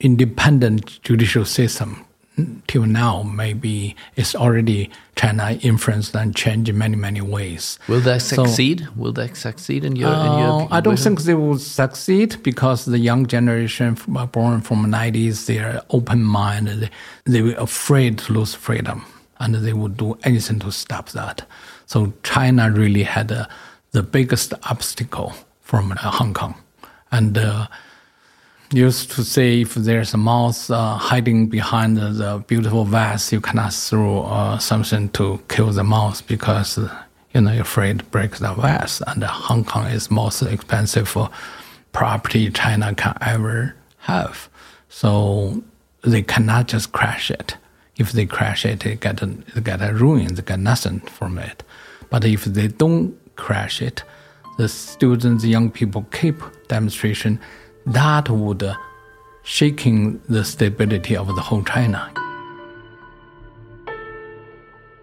independent 0.00 1.02
judicial 1.02 1.44
system. 1.44 2.04
Till 2.66 2.84
now, 2.84 3.22
maybe 3.22 3.94
it's 4.16 4.34
already 4.34 4.90
China 5.14 5.56
influenced 5.62 6.16
and 6.16 6.34
changed 6.34 6.68
in 6.68 6.76
many 6.76 6.96
many 6.96 7.20
ways. 7.20 7.78
Will 7.86 8.00
they 8.00 8.18
So- 8.18 8.44
succeed? 8.44 8.88
Will 8.96 9.12
they 9.12 9.32
succeed 9.34 9.84
in 9.84 9.94
your? 9.94 10.10
in 10.12 10.32
your 10.42 10.62
Uh, 10.62 10.68
I 10.76 10.80
don't 10.80 10.98
think 10.98 11.22
they 11.22 11.34
will 11.34 11.60
succeed 11.60 12.42
because 12.42 12.86
the 12.86 12.98
young 12.98 13.26
generation 13.28 13.96
uh, 14.16 14.26
born 14.26 14.62
from 14.62 14.82
the 14.82 14.88
90s, 14.88 15.46
they 15.46 15.58
are 15.60 15.80
open-minded. 15.90 16.90
They 17.24 17.42
were 17.42 17.54
afraid 17.56 18.18
to 18.18 18.32
lose 18.32 18.52
freedom, 18.52 19.04
and 19.38 19.54
they 19.54 19.72
would 19.72 19.96
do 19.96 20.18
anything 20.24 20.58
to 20.58 20.72
stop 20.72 21.10
that. 21.10 21.42
So 21.86 22.14
China 22.24 22.68
really 22.68 23.04
had 23.04 23.30
uh, 23.30 23.46
the 23.92 24.02
biggest 24.02 24.52
obstacle 24.64 25.34
from 25.62 25.92
uh, 25.92 25.96
Hong 26.18 26.34
Kong, 26.34 26.54
and. 27.12 27.38
Uh, 28.72 28.76
used 28.76 29.10
to 29.12 29.24
say 29.24 29.60
if 29.60 29.74
there's 29.74 30.14
a 30.14 30.16
mouse 30.16 30.70
uh, 30.70 30.96
hiding 30.96 31.46
behind 31.46 31.96
the, 31.96 32.44
beautiful 32.46 32.84
vase, 32.84 33.32
you 33.32 33.40
cannot 33.40 33.72
throw 33.72 34.22
uh, 34.22 34.58
something 34.58 35.08
to 35.10 35.40
kill 35.48 35.70
the 35.72 35.84
mouse 35.84 36.20
because 36.20 36.78
uh, 36.78 37.02
you 37.32 37.40
know 37.40 37.52
you're 37.52 37.62
afraid 37.62 37.98
to 37.98 38.04
break 38.06 38.36
the 38.36 38.52
vase. 38.54 39.02
And 39.06 39.24
uh, 39.24 39.28
Hong 39.28 39.64
Kong 39.64 39.86
is 39.86 40.10
most 40.10 40.42
expensive 40.42 41.16
uh, 41.16 41.28
property 41.92 42.50
China 42.50 42.94
can 42.94 43.16
ever 43.20 43.74
have, 43.98 44.48
so 44.88 45.62
they 46.02 46.22
cannot 46.22 46.68
just 46.68 46.92
crash 46.92 47.30
it. 47.30 47.56
If 47.96 48.12
they 48.12 48.26
crash 48.26 48.66
it, 48.66 48.80
they 48.80 48.96
get 48.96 49.18
they 49.18 49.60
get 49.60 49.80
a 49.80 49.92
ruin, 49.94 50.34
they 50.34 50.42
get 50.42 50.58
nothing 50.58 51.00
from 51.00 51.38
it. 51.38 51.62
But 52.10 52.24
if 52.24 52.44
they 52.44 52.68
don't 52.68 53.16
crash 53.36 53.80
it, 53.80 54.02
the 54.56 54.68
students, 54.68 55.44
young 55.44 55.70
people 55.70 56.06
keep 56.12 56.36
demonstration, 56.68 57.40
that 57.86 58.28
would 58.30 58.62
uh, 58.62 58.74
shaking 59.42 60.20
the 60.28 60.44
stability 60.44 61.16
of 61.16 61.28
the 61.28 61.42
whole 61.42 61.62
China. 61.62 62.10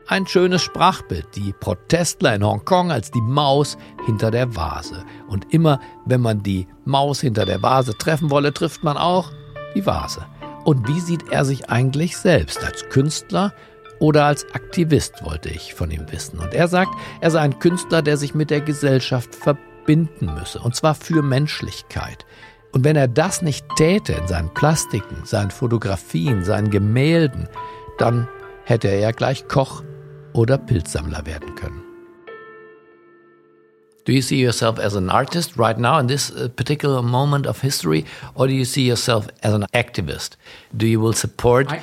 Ein 0.07 0.27
schönes 0.27 0.61
Sprachbild, 0.61 1.25
die 1.35 1.53
Protestler 1.53 2.35
in 2.35 2.43
Hongkong 2.43 2.91
als 2.91 3.11
die 3.11 3.21
Maus 3.21 3.77
hinter 4.05 4.29
der 4.29 4.53
Vase. 4.55 5.05
Und 5.29 5.53
immer, 5.53 5.79
wenn 6.05 6.19
man 6.19 6.43
die 6.43 6.67
Maus 6.83 7.21
hinter 7.21 7.45
der 7.45 7.61
Vase 7.63 7.97
treffen 7.97 8.29
wolle, 8.29 8.53
trifft 8.53 8.83
man 8.83 8.97
auch 8.97 9.31
die 9.73 9.85
Vase. 9.85 10.25
Und 10.65 10.85
wie 10.89 10.99
sieht 10.99 11.31
er 11.31 11.45
sich 11.45 11.69
eigentlich 11.69 12.17
selbst? 12.17 12.61
Als 12.61 12.89
Künstler 12.89 13.53
oder 13.99 14.25
als 14.25 14.45
Aktivist, 14.53 15.23
wollte 15.23 15.47
ich 15.47 15.75
von 15.75 15.89
ihm 15.91 16.11
wissen. 16.11 16.39
Und 16.39 16.53
er 16.53 16.67
sagt, 16.67 16.91
er 17.21 17.31
sei 17.31 17.39
ein 17.39 17.59
Künstler, 17.59 18.01
der 18.01 18.17
sich 18.17 18.35
mit 18.35 18.49
der 18.49 18.61
Gesellschaft 18.61 19.33
verbinden 19.33 20.33
müsse. 20.33 20.59
Und 20.59 20.75
zwar 20.75 20.93
für 20.93 21.21
Menschlichkeit. 21.21 22.25
Und 22.73 22.83
wenn 22.85 22.95
er 22.95 23.07
das 23.07 23.41
nicht 23.41 23.65
täte 23.75 24.13
in 24.13 24.27
seinen 24.27 24.53
Plastiken, 24.53 25.17
seinen 25.25 25.51
Fotografien, 25.51 26.43
seinen 26.43 26.69
Gemälden, 26.69 27.47
dann 27.97 28.27
hätte 28.63 28.87
er 28.87 28.99
ja 28.99 29.11
gleich 29.11 29.47
Koch 29.47 29.83
oder 30.33 30.57
Pilzsammler 30.57 31.25
werden 31.25 31.55
können. 31.55 31.81
Do 34.05 34.13
you 34.13 34.21
see 34.21 34.41
yourself 34.41 34.79
as 34.79 34.95
an 34.95 35.09
artist 35.11 35.59
right 35.59 35.77
now 35.77 35.99
in 35.99 36.07
this 36.07 36.31
uh, 36.31 36.47
particular 36.49 37.03
moment 37.03 37.45
of 37.45 37.61
history, 37.61 38.03
or 38.33 38.47
do 38.47 38.53
you 38.53 38.65
see 38.65 38.87
yourself 38.87 39.27
as 39.43 39.53
an 39.53 39.65
activist? 39.73 40.37
Do 40.75 40.87
you 40.87 40.99
will 40.99 41.13
support 41.13 41.71
I- 41.71 41.81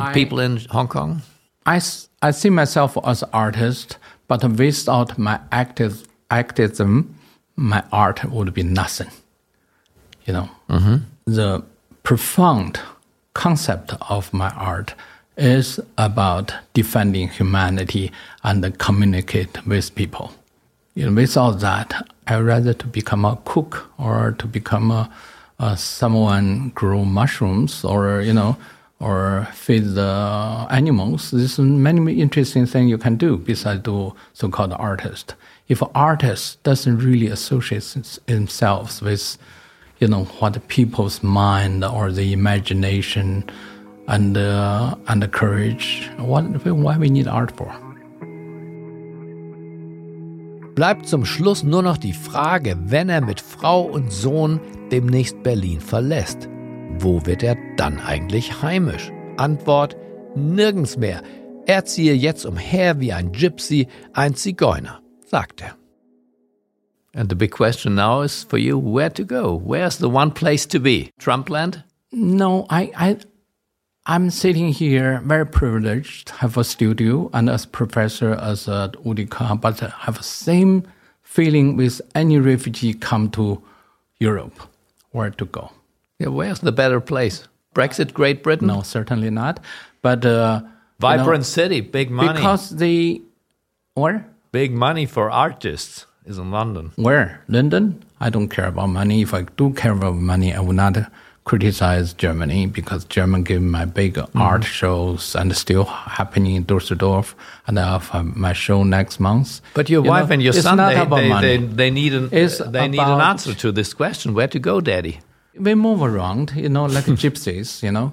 I- 0.00 0.12
people 0.12 0.40
in 0.40 0.58
Hong 0.72 0.88
Kong? 0.88 1.22
I, 1.64 1.76
s- 1.76 2.08
I 2.20 2.32
see 2.32 2.50
myself 2.50 2.96
as 3.04 3.22
an 3.22 3.28
artist, 3.32 3.98
but 4.26 4.42
without 4.58 5.16
my 5.18 5.38
active 5.52 6.02
activism, 6.30 7.14
my 7.54 7.84
art 7.92 8.24
would 8.24 8.52
be 8.54 8.64
nothing. 8.64 9.08
You 10.26 10.32
know, 10.34 10.50
the 11.24 11.62
profound 12.02 12.80
concept 13.34 13.94
of 14.08 14.32
my 14.32 14.50
art 14.50 14.94
is 15.36 15.80
about 15.96 16.54
defending 16.74 17.28
humanity 17.28 18.12
and 18.44 18.78
communicate 18.78 19.66
with 19.66 19.94
people. 19.94 20.32
You 20.94 21.06
know, 21.06 21.14
without 21.14 21.60
that, 21.60 22.08
I 22.26 22.38
rather 22.38 22.74
to 22.74 22.86
become 22.86 23.24
a 23.24 23.38
cook 23.44 23.90
or 23.98 24.32
to 24.38 24.46
become 24.46 24.90
a, 24.90 25.10
a 25.58 25.76
someone 25.76 26.70
grow 26.74 27.04
mushrooms 27.04 27.84
or 27.84 28.20
you 28.20 28.34
know 28.34 28.56
or 29.00 29.48
feed 29.52 29.94
the 29.94 30.66
animals. 30.70 31.32
There's 31.32 31.58
many 31.58 32.20
interesting 32.20 32.66
things 32.66 32.88
you 32.88 32.98
can 32.98 33.16
do 33.16 33.36
besides 33.36 33.82
do 33.82 34.14
so-called 34.32 34.72
artist. 34.74 35.34
If 35.66 35.82
an 35.82 35.88
artist 35.94 36.62
doesn't 36.62 36.98
really 36.98 37.26
associate 37.26 37.84
himself 38.28 39.02
with, 39.02 39.38
you 40.02 40.08
know, 40.08 40.24
what 40.40 40.58
people's 40.66 41.22
mind 41.22 41.84
or 41.84 42.10
the 42.10 42.32
imagination 42.32 43.44
and 44.08 44.36
uh, 44.36 44.96
and 45.06 45.22
the 45.22 45.28
courage, 45.28 46.10
what 46.18 46.42
why 46.66 46.98
we 46.98 47.08
need 47.08 47.28
art 47.28 47.56
for? 47.56 47.72
Bleibt 50.74 51.06
zum 51.06 51.24
Schluss 51.24 51.62
nur 51.62 51.82
noch 51.82 51.98
die 51.98 52.14
Frage, 52.14 52.76
wenn 52.86 53.08
er 53.10 53.20
mit 53.20 53.40
Frau 53.40 53.82
und 53.82 54.10
Sohn 54.10 54.58
demnächst 54.90 55.42
Berlin 55.42 55.80
verlässt. 55.80 56.48
Wo 56.98 57.24
wird 57.24 57.42
er 57.42 57.56
dann 57.76 58.00
eigentlich 58.00 58.60
heimisch? 58.60 59.12
Antwort: 59.36 59.96
Nirgends 60.34 60.96
mehr. 60.96 61.22
Er 61.66 61.84
ziehe 61.84 62.14
jetzt 62.14 62.44
umher 62.44 62.98
wie 62.98 63.12
ein 63.12 63.30
Gypsy, 63.30 63.86
ein 64.12 64.34
Zigeuner, 64.34 65.00
sagt 65.24 65.60
er. 65.60 65.81
And 67.14 67.28
the 67.28 67.34
big 67.34 67.50
question 67.50 67.94
now 67.94 68.22
is 68.22 68.44
for 68.44 68.58
you 68.58 68.78
where 68.78 69.10
to 69.10 69.24
go? 69.24 69.54
Where's 69.54 69.98
the 69.98 70.08
one 70.08 70.30
place 70.30 70.64
to 70.66 70.78
be? 70.78 71.12
Trumpland? 71.20 71.84
No, 72.10 72.66
I, 72.70 72.90
I, 72.96 73.18
I'm 74.06 74.30
sitting 74.30 74.68
here 74.68 75.20
very 75.24 75.46
privileged, 75.46 76.30
have 76.30 76.56
a 76.56 76.64
studio 76.64 77.30
and 77.32 77.50
as 77.50 77.66
professor 77.66 78.32
as 78.32 78.68
at 78.68 78.92
UDK, 78.92 79.60
but 79.60 79.82
I 79.82 79.92
have 80.00 80.18
the 80.18 80.22
same 80.22 80.84
feeling 81.22 81.76
with 81.76 82.00
any 82.14 82.38
refugee 82.38 82.94
come 82.94 83.30
to 83.30 83.62
Europe, 84.18 84.58
where 85.10 85.30
to 85.30 85.44
go. 85.44 85.70
Yeah, 86.18 86.28
where's 86.28 86.60
the 86.60 86.72
better 86.72 87.00
place? 87.00 87.48
Brexit, 87.74 88.12
Great 88.12 88.42
Britain? 88.42 88.68
No, 88.68 88.82
certainly 88.82 89.30
not. 89.30 89.60
But 90.02 90.24
uh, 90.24 90.60
you 90.62 90.68
know, 90.68 90.68
Vibrant 90.98 91.46
city, 91.46 91.80
big 91.80 92.10
money. 92.10 92.34
because 92.34 92.70
the 92.70 93.22
where 93.94 94.26
big 94.52 94.72
money 94.72 95.06
for 95.06 95.30
artists 95.30 96.06
is 96.26 96.38
in 96.38 96.50
London. 96.50 96.92
where 96.96 97.42
London. 97.48 98.02
I 98.20 98.30
don't 98.30 98.48
care 98.48 98.66
about 98.66 98.88
money. 98.88 99.22
If 99.22 99.34
I 99.34 99.42
do 99.56 99.72
care 99.72 99.92
about 99.92 100.14
money, 100.14 100.54
I 100.54 100.60
would 100.60 100.76
not 100.76 100.96
criticize 101.44 102.12
Germany 102.12 102.66
because 102.66 103.04
German 103.04 103.42
give 103.42 103.60
my 103.60 103.84
big 103.84 104.14
mm-hmm. 104.14 104.40
art 104.40 104.62
shows 104.62 105.34
and 105.34 105.56
still 105.56 105.84
happening 105.84 106.54
in 106.54 106.64
Düsseldorf. 106.64 107.34
And 107.66 107.80
I 107.80 107.98
have 107.98 108.24
my 108.36 108.52
show 108.52 108.84
next 108.84 109.18
month. 109.18 109.60
But 109.74 109.90
your 109.90 110.04
You 110.04 110.10
wife 110.10 110.28
know, 110.28 110.34
and 110.34 110.42
your 110.42 110.52
son, 110.52 110.76
they, 110.78 111.04
they, 111.04 111.40
they, 111.40 111.66
they 111.66 111.90
need 111.90 112.14
an 112.14 112.28
It's 112.30 112.58
they 112.58 112.86
need 112.86 113.00
an 113.00 113.20
answer 113.20 113.54
to 113.54 113.72
this 113.72 113.92
question. 113.92 114.34
Where 114.34 114.48
to 114.48 114.60
go, 114.60 114.80
Daddy? 114.80 115.18
we 115.58 115.74
move 115.74 116.02
around, 116.02 116.52
you 116.56 116.68
know, 116.68 116.86
like 116.86 117.04
gypsies, 117.22 117.82
you 117.82 117.92
know. 117.92 118.12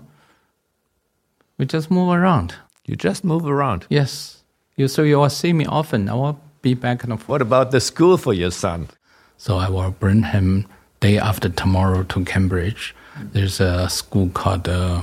We 1.58 1.65
just 1.65 1.91
move 1.91 2.13
around. 2.13 2.56
You 2.86 2.95
just 2.95 3.24
move 3.24 3.45
around. 3.45 3.86
Yes. 3.89 4.43
You 4.76 4.88
so 4.88 5.04
you 5.04 5.17
will 5.17 5.30
see 5.30 5.54
me 5.54 5.65
often. 5.65 6.10
I 6.10 6.13
will 6.13 6.39
be 6.62 6.74
back 6.74 7.04
and 7.04 7.13
forth. 7.13 7.30
What 7.30 7.41
about 7.41 7.72
the 7.72 7.80
school 7.82 8.17
for 8.17 8.34
your 8.34 8.52
son? 8.52 8.89
So 9.38 9.58
I 9.58 9.69
will 9.69 9.91
bring 9.91 10.24
him 10.24 10.65
day 11.00 11.17
after 11.17 11.50
tomorrow 11.50 12.04
to 12.04 12.26
Cambridge. 12.26 12.93
There's 13.34 13.60
a 13.60 13.89
school 13.89 14.30
called 14.30 14.67
uh, 14.67 15.02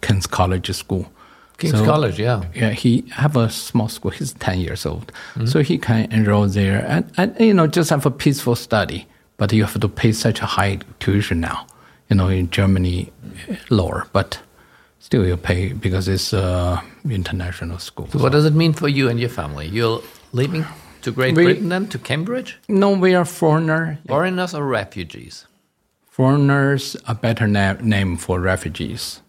King's 0.00 0.26
College 0.26 0.70
School. 0.72 1.10
King's 1.58 1.78
So- 1.78 1.84
College, 1.84 2.18
yeah. 2.18 2.42
Yeah, 2.54 2.70
he 2.70 3.04
have 3.12 3.36
a 3.36 3.48
small 3.50 3.88
school. 3.88 4.10
He's 4.10 4.32
ten 4.34 4.58
years 4.60 4.86
old, 4.86 5.12
so 5.44 5.60
he 5.62 5.78
can 5.78 6.10
enroll 6.12 6.46
there 6.48 6.84
and, 6.88 7.04
and 7.16 7.38
you 7.38 7.54
know 7.54 7.66
just 7.66 7.90
have 7.90 8.06
a 8.06 8.10
peaceful 8.10 8.56
study. 8.56 9.06
But 9.36 9.52
you 9.52 9.64
have 9.64 9.78
to 9.80 9.88
pay 9.88 10.12
such 10.12 10.40
a 10.40 10.46
high 10.46 10.78
tuition 11.00 11.40
now. 11.40 11.66
You 12.08 12.16
know, 12.16 12.28
in 12.28 12.50
Germany, 12.50 13.10
eh, 13.48 13.56
lower, 13.70 14.06
but 14.12 14.38
still 14.98 15.26
you 15.26 15.36
pay 15.36 15.72
because 15.72 16.08
it's 16.08 16.32
uh, 16.34 16.80
international 17.08 17.78
school. 17.78 18.08
So 18.12 18.18
what 18.18 18.32
does 18.32 18.44
it 18.44 18.54
mean 18.54 18.72
for 18.72 18.88
you 18.88 19.08
and 19.08 19.18
your 19.18 19.30
family? 19.30 19.68
You're 19.68 20.02
leaving 20.32 20.64
to 21.02 21.10
Great 21.12 21.34
We- 21.36 21.44
Britain 21.44 21.68
then, 21.68 21.86
to 21.88 21.98
Cambridge? 21.98 22.58
no, 22.68 22.90
we 22.92 23.14
are 23.14 23.24
foreigner, 23.24 23.98
Foreigners 24.08 24.54
or 24.54 24.64
refugees? 24.66 25.46
foreigners 26.10 26.96
a 27.06 27.14
better 27.14 27.46
na- 27.46 27.80
name 27.80 28.16
for 28.16 28.38
refugees. 28.40 29.20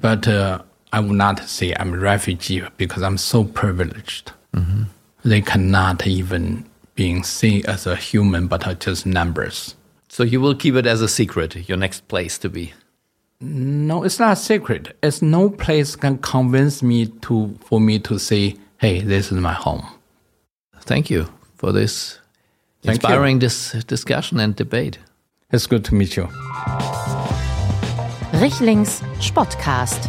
But 0.00 0.28
uh, 0.28 0.62
I 0.92 1.00
would 1.00 1.16
not 1.16 1.40
say 1.48 1.72
I'm 1.78 1.94
a 1.94 1.98
refugee 1.98 2.62
because 2.76 3.02
I'm 3.02 3.18
so 3.18 3.44
privileged. 3.44 4.32
They 5.24 5.40
cannot 5.42 6.06
even 6.06 6.64
being 6.94 7.22
seen 7.24 7.64
as 7.66 7.86
a 7.86 7.94
human, 7.96 8.46
but 8.48 8.66
are 8.66 8.74
just 8.74 9.04
numbers. 9.06 9.74
So 10.08 10.22
you 10.22 10.40
will 10.40 10.54
keep 10.54 10.74
it 10.74 10.86
as 10.86 11.00
a 11.02 11.08
secret, 11.08 11.68
your 11.68 11.78
next 11.78 12.06
place 12.08 12.38
to 12.38 12.48
be. 12.48 12.72
No, 13.40 14.02
it's 14.04 14.18
not 14.18 14.32
a 14.32 14.36
secret. 14.40 14.96
It's 15.02 15.22
no 15.22 15.48
place 15.50 15.96
can 15.96 16.18
convince 16.18 16.82
me 16.82 17.06
to 17.22 17.56
for 17.64 17.80
me 17.80 17.98
to 18.00 18.18
say, 18.18 18.56
"Hey, 18.78 19.00
this 19.00 19.30
is 19.32 19.38
my 19.38 19.52
home." 19.54 19.86
Thank 20.86 21.10
you 21.10 21.26
for 21.56 21.72
this 21.72 22.20
Thank 22.82 22.96
inspiring 22.96 23.38
dis 23.38 23.72
discussion 23.86 24.40
and 24.40 24.56
debate. 24.56 24.98
It's 25.52 25.68
good 25.68 25.84
to 25.86 25.94
meet 25.94 26.16
you. 26.16 26.28
Richlings 28.40 29.02
Spotcast. 29.20 30.08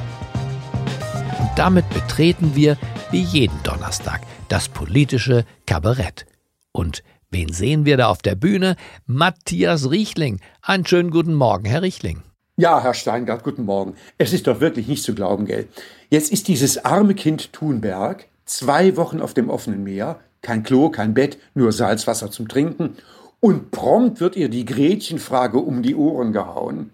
Und 1.40 1.50
damit 1.56 1.90
betreten 1.90 2.56
wir, 2.56 2.78
wie 3.12 3.24
jeden 3.24 3.62
Donnerstag, 3.64 4.22
das 4.48 4.70
politische 4.70 5.46
Kabarett. 5.66 6.26
Und 6.72 7.04
wen 7.30 7.52
sehen 7.52 7.86
wir 7.86 7.98
da 7.98 8.08
auf 8.08 8.22
der 8.22 8.36
Bühne? 8.36 8.76
Matthias 9.06 9.90
Riechling. 9.90 10.40
Einen 10.62 10.86
schönen 10.86 11.12
guten 11.12 11.34
Morgen, 11.34 11.66
Herr 11.66 11.82
Riechling. 11.82 12.22
Ja, 12.58 12.82
Herr 12.82 12.94
Steingart, 12.94 13.44
guten 13.44 13.66
Morgen. 13.66 13.96
Es 14.18 14.34
ist 14.34 14.48
doch 14.48 14.60
wirklich 14.60 14.88
nicht 14.88 15.04
zu 15.04 15.16
glauben, 15.16 15.46
gell? 15.46 15.68
Jetzt 16.10 16.32
ist 16.32 16.48
dieses 16.48 16.86
arme 16.86 17.16
Kind 17.16 17.52
Thunberg 17.54 18.28
zwei 18.46 18.96
Wochen 18.98 19.20
auf 19.20 19.34
dem 19.34 19.50
offenen 19.50 19.84
Meer, 19.84 20.20
kein 20.42 20.64
Klo, 20.64 20.90
kein 20.90 21.14
Bett, 21.14 21.38
nur 21.54 21.72
Salzwasser 21.72 22.32
zum 22.32 22.48
Trinken. 22.48 22.98
Und 23.40 23.72
prompt 23.72 24.20
wird 24.20 24.36
ihr 24.36 24.50
die 24.50 24.66
Gretchenfrage 24.66 25.58
um 25.58 25.82
die 25.82 25.96
Ohren 25.96 26.32
gehauen. 26.32 26.92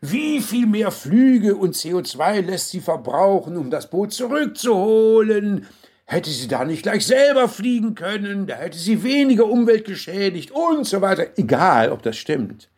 Wie 0.00 0.40
viel 0.40 0.66
mehr 0.66 0.90
Flüge 0.90 1.56
und 1.56 1.74
CO2 1.74 2.40
lässt 2.40 2.70
sie 2.70 2.80
verbrauchen, 2.80 3.58
um 3.58 3.70
das 3.70 3.90
Boot 3.90 4.12
zurückzuholen? 4.12 5.66
Hätte 6.06 6.30
sie 6.30 6.48
da 6.48 6.64
nicht 6.64 6.82
gleich 6.82 7.06
selber 7.06 7.48
fliegen 7.48 7.94
können, 7.94 8.46
da 8.46 8.56
hätte 8.56 8.78
sie 8.78 9.02
weniger 9.02 9.46
Umwelt 9.46 9.84
geschädigt 9.84 10.50
und 10.50 10.86
so 10.86 11.02
weiter. 11.02 11.26
Egal, 11.36 11.92
ob 11.92 12.02
das 12.02 12.16
stimmt. 12.16 12.68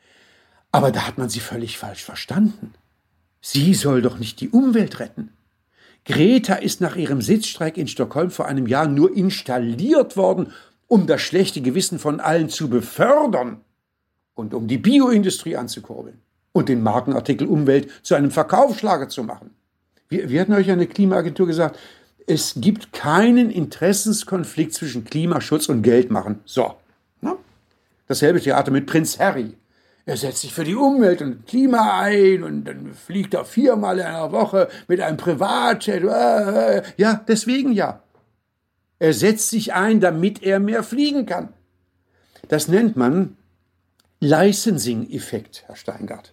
Aber 0.73 0.91
da 0.91 1.07
hat 1.07 1.17
man 1.17 1.29
sie 1.29 1.41
völlig 1.41 1.79
falsch 1.79 2.03
verstanden. 2.03 2.75
Sie 3.41 3.75
soll 3.75 4.03
doch 4.03 4.19
nicht 4.19 4.41
die 4.41 4.51
Umwelt 4.51 4.99
retten. 4.99 5.31
Greta 6.05 6.55
ist 6.55 6.81
nach 6.81 6.97
ihrem 6.97 7.23
Sitzstreik 7.23 7.77
in 7.77 7.87
Stockholm 7.87 8.31
vor 8.31 8.47
einem 8.47 8.67
Jahr 8.67 8.89
nur 8.89 9.17
installiert 9.17 10.17
worden, 10.17 10.53
um 10.89 11.07
das 11.07 11.21
schlechte 11.21 11.61
Gewissen 11.61 11.99
von 11.99 12.21
allen 12.21 12.49
zu 12.49 12.69
befördern 12.69 13.61
und 14.35 14.53
um 14.53 14.67
die 14.67 14.79
Bioindustrie 14.79 15.57
anzukurbeln 15.57 16.19
und 16.53 16.69
den 16.69 16.83
Markenartikel 16.83 17.47
Umwelt 17.47 17.89
zu 18.03 18.15
einem 18.15 18.31
Verkaufsschlager 18.31 19.09
zu 19.09 19.23
machen. 19.23 19.51
Wir, 20.09 20.29
wir 20.29 20.41
hatten 20.41 20.53
euch 20.53 20.71
eine 20.71 20.87
Klimaagentur 20.87 21.47
gesagt, 21.47 21.79
es 22.27 22.55
gibt 22.57 22.93
keinen 22.93 23.51
Interessenskonflikt 23.51 24.75
zwischen 24.75 25.05
Klimaschutz 25.05 25.69
und 25.69 25.83
Geldmachen. 25.83 26.41
So. 26.45 26.75
Ne? 27.21 27.37
Dasselbe 28.07 28.41
Theater 28.41 28.71
mit 28.71 28.87
Prinz 28.87 29.19
Harry. 29.19 29.55
Er 30.05 30.17
setzt 30.17 30.41
sich 30.41 30.53
für 30.53 30.65
die 30.65 30.75
Umwelt 30.75 31.23
und 31.23 31.47
Klima 31.47 32.01
ein 32.01 32.43
und 32.43 32.65
dann 32.65 32.93
fliegt 32.93 33.35
er 33.35 33.45
viermal 33.45 33.99
in 33.99 34.07
einer 34.07 34.33
Woche 34.33 34.69
mit 34.89 35.01
einem 35.01 35.17
Privatjet. 35.17 36.03
Äh, 36.03 36.83
Ja, 36.97 37.23
deswegen 37.29 37.73
ja. 37.73 38.03
Er 38.99 39.15
setzt 39.15 39.51
sich 39.51 39.75
ein, 39.75 40.01
damit 40.01 40.43
er 40.43 40.59
mehr 40.59 40.83
fliegen 40.83 41.27
kann. 41.27 41.53
Das 42.49 42.69
nennt 42.69 42.97
man 42.97 43.37
Licensing-Effekt, 44.21 45.65
Herr 45.67 45.77
Steingart. 45.77 46.33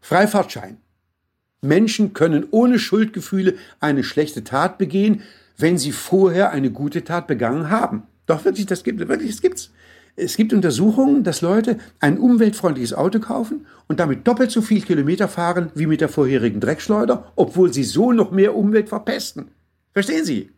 Freifahrtschein. 0.00 0.78
Menschen 1.60 2.12
können 2.12 2.46
ohne 2.50 2.78
Schuldgefühle 2.78 3.54
eine 3.78 4.04
schlechte 4.04 4.42
Tat 4.42 4.78
begehen, 4.78 5.22
wenn 5.56 5.78
sie 5.78 5.92
vorher 5.92 6.50
eine 6.50 6.70
gute 6.70 7.04
Tat 7.04 7.26
begangen 7.26 7.70
haben. 7.70 8.02
Doch 8.26 8.44
wirklich, 8.44 8.66
das 8.66 8.84
gibt 8.84 8.98
wirklich, 9.06 9.30
das 9.30 9.40
gibt's. 9.42 9.70
Es 10.14 10.36
gibt 10.36 10.52
Untersuchungen, 10.52 11.24
dass 11.24 11.40
Leute 11.40 11.78
ein 11.98 12.18
umweltfreundliches 12.18 12.92
Auto 12.92 13.18
kaufen 13.18 13.66
und 13.88 13.98
damit 13.98 14.26
doppelt 14.26 14.50
so 14.50 14.60
viel 14.60 14.82
Kilometer 14.82 15.26
fahren 15.26 15.70
wie 15.74 15.86
mit 15.86 16.02
der 16.02 16.10
vorherigen 16.10 16.60
Dreckschleuder, 16.60 17.32
obwohl 17.34 17.72
sie 17.72 17.84
so 17.84 18.12
noch 18.12 18.30
mehr 18.30 18.54
Umwelt 18.54 18.90
verpesten. 18.90 19.52
Verstehen 19.94 20.24
Sie? 20.24 20.50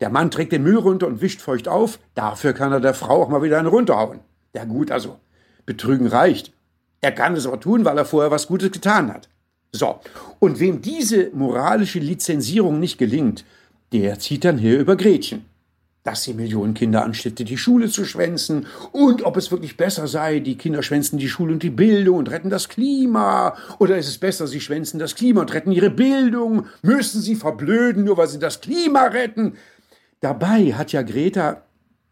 Der 0.00 0.08
Mann 0.10 0.30
trägt 0.30 0.52
den 0.52 0.62
Müll 0.62 0.78
runter 0.78 1.06
und 1.06 1.20
wischt 1.20 1.40
feucht 1.40 1.68
auf, 1.68 1.98
dafür 2.14 2.54
kann 2.54 2.72
er 2.72 2.80
der 2.80 2.94
Frau 2.94 3.22
auch 3.22 3.28
mal 3.28 3.42
wieder 3.42 3.58
einen 3.58 3.68
runterhauen. 3.68 4.20
Ja 4.54 4.64
gut, 4.64 4.90
also, 4.90 5.18
betrügen 5.66 6.06
reicht. 6.06 6.52
Er 7.00 7.12
kann 7.12 7.36
es 7.36 7.46
aber 7.46 7.60
tun, 7.60 7.84
weil 7.84 7.98
er 7.98 8.04
vorher 8.06 8.30
was 8.30 8.46
Gutes 8.46 8.70
getan 8.70 9.12
hat. 9.12 9.28
So, 9.72 10.00
und 10.38 10.58
wem 10.58 10.80
diese 10.80 11.30
moralische 11.34 11.98
Lizenzierung 11.98 12.80
nicht 12.80 12.96
gelingt, 12.96 13.44
der 13.92 14.18
zieht 14.18 14.44
dann 14.44 14.58
hier 14.58 14.78
über 14.78 14.96
Gretchen. 14.96 15.44
Dass 16.04 16.22
sie 16.22 16.34
Millionen 16.34 16.74
Kinder 16.74 17.02
anstiftet, 17.02 17.48
die 17.48 17.56
Schule 17.56 17.88
zu 17.88 18.04
schwänzen 18.04 18.66
und 18.92 19.24
ob 19.24 19.38
es 19.38 19.50
wirklich 19.50 19.76
besser 19.76 20.06
sei, 20.06 20.38
die 20.38 20.56
Kinder 20.56 20.82
schwänzen 20.82 21.18
die 21.18 21.28
Schule 21.28 21.54
und 21.54 21.62
die 21.62 21.70
Bildung 21.70 22.18
und 22.18 22.30
retten 22.30 22.50
das 22.50 22.68
Klima. 22.68 23.56
Oder 23.78 23.96
ist 23.96 24.08
es 24.08 24.18
besser, 24.18 24.46
sie 24.46 24.60
schwänzen 24.60 24.98
das 24.98 25.14
Klima 25.14 25.40
und 25.40 25.54
retten 25.54 25.72
ihre 25.72 25.90
Bildung? 25.90 26.66
Müssen 26.82 27.22
sie 27.22 27.34
verblöden, 27.34 28.04
nur 28.04 28.18
weil 28.18 28.28
sie 28.28 28.38
das 28.38 28.60
Klima 28.60 29.04
retten? 29.04 29.54
Dabei 30.20 30.74
hat 30.74 30.92
ja 30.92 31.02
Greta 31.02 31.62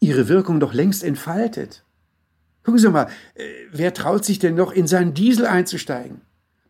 ihre 0.00 0.28
Wirkung 0.28 0.58
doch 0.58 0.72
längst 0.72 1.04
entfaltet. 1.04 1.84
Gucken 2.64 2.78
Sie 2.78 2.90
mal, 2.90 3.08
äh, 3.34 3.44
wer 3.72 3.92
traut 3.92 4.24
sich 4.24 4.38
denn 4.38 4.54
noch 4.54 4.72
in 4.72 4.86
seinen 4.86 5.14
Diesel 5.14 5.46
einzusteigen? 5.46 6.20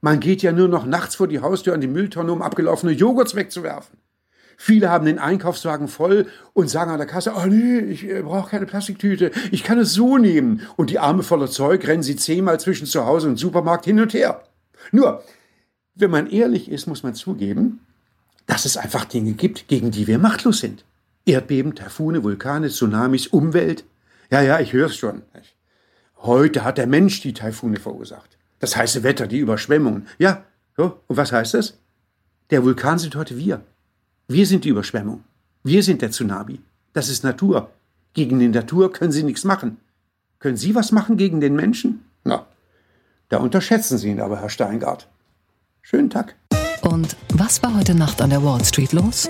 Man 0.01 0.21
geht 0.21 0.43
ja 0.43 0.53
nur 0.53 0.69
noch 0.69 0.87
nachts 0.87 1.15
vor 1.15 1.29
die 1.29 1.41
Haustür 1.41 1.75
an 1.75 1.81
die 1.81 1.87
Mülltonne, 1.87 2.33
um 2.33 2.43
abgelaufene 2.43 2.93
Joghurts 2.93 3.35
wegzuwerfen. 3.35 3.99
Viele 4.57 4.91
haben 4.91 5.07
den 5.07 5.19
Einkaufswagen 5.19 5.89
voll 5.89 6.27
und 6.53 6.69
sagen 6.69 6.91
an 6.91 6.99
der 6.99 7.07
Kasse, 7.07 7.35
oh 7.37 7.47
nee, 7.47 7.79
ich 7.79 8.09
äh, 8.09 8.23
brauche 8.23 8.51
keine 8.51 8.67
Plastiktüte, 8.67 9.31
ich 9.51 9.65
kann 9.65 9.79
es 9.79 9.93
so 9.93 10.19
nehmen. 10.19 10.63
Und 10.77 10.91
die 10.91 10.99
Arme 10.99 11.23
voller 11.23 11.51
Zeug 11.51 11.87
rennen 11.87 12.03
sie 12.03 12.17
zehnmal 12.17 12.61
zwischen 12.61 12.87
zu 12.87 13.05
Hause 13.07 13.29
und 13.29 13.37
Supermarkt 13.37 13.85
hin 13.85 14.01
und 14.01 14.15
her. 14.15 14.43
Nur, 14.91 15.23
wenn 15.95 16.11
man 16.11 16.29
ehrlich 16.29 16.71
ist, 16.71 16.87
muss 16.87 17.03
man 17.03 17.15
zugeben, 17.15 17.81
dass 18.47 18.65
es 18.65 18.77
einfach 18.77 19.05
Dinge 19.05 19.33
gibt, 19.33 19.69
gegen 19.69 19.91
die 19.91 20.07
wir 20.07 20.19
machtlos 20.19 20.61
sind. 20.61 20.85
Erdbeben, 21.25 21.75
Taifune, 21.75 22.25
Vulkane, 22.25 22.69
Tsunamis, 22.69 23.29
Umwelt. 23.29 23.85
Ja, 24.31 24.43
ja, 24.43 24.61
ich 24.61 24.73
höre 24.73 24.87
es 24.87 24.97
schon. 24.97 25.23
Heute 26.19 26.65
hat 26.65 26.79
der 26.79 26.87
Mensch 26.87 27.21
die 27.21 27.33
Taifune 27.33 27.79
verursacht. 27.79 28.39
Das 28.59 28.77
heiße 28.77 29.03
Wetter, 29.03 29.27
die 29.27 29.39
Überschwemmungen. 29.39 30.07
Ja, 30.19 30.45
so, 30.77 31.01
und 31.07 31.17
was 31.17 31.33
heißt 31.33 31.55
das? 31.55 31.79
Der 32.51 32.65
Vulkan 32.65 32.99
sind 32.99 33.15
heute 33.17 33.37
wir. 33.37 33.61
Wir 34.29 34.47
sind 34.47 34.65
die 34.65 34.71
Überschwemmung. 34.71 35.25
Wir 35.65 35.83
sind 35.83 36.03
der 36.03 36.11
Tsunami. 36.11 36.61
Das 36.93 37.09
ist 37.09 37.25
Natur. 37.25 37.71
Gegen 38.15 38.39
die 38.39 38.49
Natur 38.49 38.93
können 38.93 39.13
Sie 39.13 39.23
nichts 39.23 39.45
machen. 39.45 39.79
Können 40.39 40.57
Sie 40.57 40.75
was 40.75 40.93
machen 40.93 41.17
gegen 41.17 41.41
den 41.41 41.55
Menschen? 41.55 42.05
Na, 42.25 42.47
da 43.29 43.39
unterschätzen 43.39 43.99
Sie 43.99 44.11
ihn 44.11 44.21
aber, 44.21 44.41
Herr 44.41 44.51
Steingart. 44.51 45.09
Schönen 45.83 46.11
Tag. 46.11 46.37
Und 46.83 47.17
was 47.33 47.63
war 47.63 47.77
heute 47.77 47.95
Nacht 47.95 48.21
an 48.21 48.31
der 48.31 48.45
Wall 48.45 48.65
Street 48.65 48.93
los? 48.93 49.29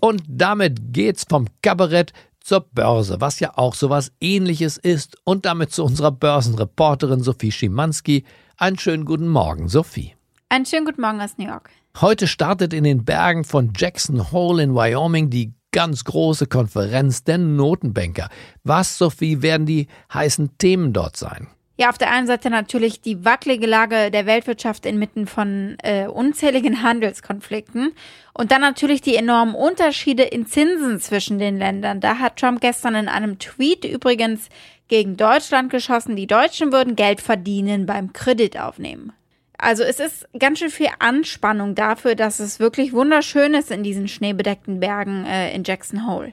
Und 0.00 0.22
damit 0.28 0.92
geht's 0.92 1.24
vom 1.28 1.46
Kabarett 1.62 2.12
zur 2.40 2.60
Börse, 2.60 3.20
was 3.20 3.40
ja 3.40 3.52
auch 3.56 3.74
sowas 3.74 4.12
ähnliches 4.20 4.76
ist. 4.76 5.16
Und 5.24 5.44
damit 5.44 5.72
zu 5.72 5.84
unserer 5.84 6.12
Börsenreporterin 6.12 7.22
Sophie 7.22 7.52
Schimanski. 7.52 8.24
Einen 8.56 8.78
schönen 8.78 9.04
guten 9.04 9.28
Morgen, 9.28 9.68
Sophie. 9.68 10.14
Einen 10.48 10.66
schönen 10.66 10.86
guten 10.86 11.00
Morgen 11.00 11.20
aus 11.20 11.36
New 11.36 11.46
York. 11.46 11.70
Heute 12.00 12.26
startet 12.26 12.72
in 12.72 12.84
den 12.84 13.04
Bergen 13.04 13.44
von 13.44 13.72
Jackson 13.76 14.30
Hole 14.30 14.62
in 14.62 14.74
Wyoming 14.74 15.30
die 15.30 15.52
ganz 15.72 16.04
große 16.04 16.46
Konferenz 16.46 17.24
der 17.24 17.38
Notenbanker. 17.38 18.28
Was, 18.64 18.98
Sophie, 18.98 19.42
werden 19.42 19.66
die 19.66 19.88
heißen 20.12 20.58
Themen 20.58 20.92
dort 20.92 21.16
sein? 21.16 21.48
Ja, 21.80 21.90
auf 21.90 21.98
der 21.98 22.10
einen 22.10 22.26
Seite 22.26 22.50
natürlich 22.50 23.02
die 23.02 23.24
wackelige 23.24 23.66
Lage 23.66 24.10
der 24.10 24.26
Weltwirtschaft 24.26 24.84
inmitten 24.84 25.28
von 25.28 25.76
äh, 25.84 26.08
unzähligen 26.08 26.82
Handelskonflikten 26.82 27.92
und 28.34 28.50
dann 28.50 28.60
natürlich 28.60 29.00
die 29.00 29.14
enormen 29.14 29.54
Unterschiede 29.54 30.24
in 30.24 30.46
Zinsen 30.46 30.98
zwischen 30.98 31.38
den 31.38 31.56
Ländern. 31.56 32.00
Da 32.00 32.18
hat 32.18 32.36
Trump 32.36 32.60
gestern 32.60 32.96
in 32.96 33.08
einem 33.08 33.38
Tweet 33.38 33.84
übrigens 33.84 34.48
gegen 34.88 35.16
Deutschland 35.16 35.70
geschossen, 35.70 36.16
die 36.16 36.26
Deutschen 36.26 36.72
würden 36.72 36.96
Geld 36.96 37.20
verdienen 37.20 37.86
beim 37.86 38.12
Kredit 38.12 38.58
aufnehmen. 38.58 39.12
Also 39.58 39.82
es 39.82 39.98
ist 39.98 40.28
ganz 40.38 40.60
schön 40.60 40.70
viel 40.70 40.88
Anspannung 41.00 41.74
dafür, 41.74 42.14
dass 42.14 42.38
es 42.38 42.60
wirklich 42.60 42.92
wunderschön 42.92 43.54
ist 43.54 43.72
in 43.72 43.82
diesen 43.82 44.06
schneebedeckten 44.06 44.78
Bergen 44.78 45.26
äh, 45.26 45.52
in 45.52 45.64
Jackson 45.64 46.06
Hole. 46.06 46.32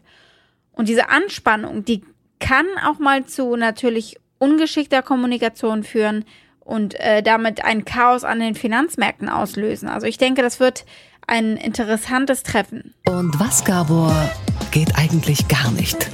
Und 0.72 0.90
diese 0.90 1.10
Anspannung, 1.10 1.84
die 1.84 2.04
kann 2.40 2.68
auch 2.86 3.00
mal 3.00 3.26
zu 3.26 3.56
natürlich 3.56 4.18
ungeschickter 4.38 5.02
Kommunikation 5.02 5.84
führen 5.84 6.26
und 6.60 7.00
äh, 7.00 7.24
damit 7.24 7.64
ein 7.64 7.84
Chaos 7.84 8.24
an 8.24 8.40
den 8.40 8.54
Finanzmärkten 8.54 9.30
auslösen. 9.30 9.90
Also 9.90 10.06
ich 10.06 10.18
denke, 10.18 10.44
das 10.44 10.60
wird 10.60 10.86
ein 11.26 11.58
interessantes 11.58 12.44
Treffen. 12.44 12.94
Und 13.08 13.40
was, 13.40 13.64
Gabor, 13.64 14.14
geht 14.72 14.96
eigentlich 14.98 15.48
gar 15.48 15.72
nicht? 15.72 16.10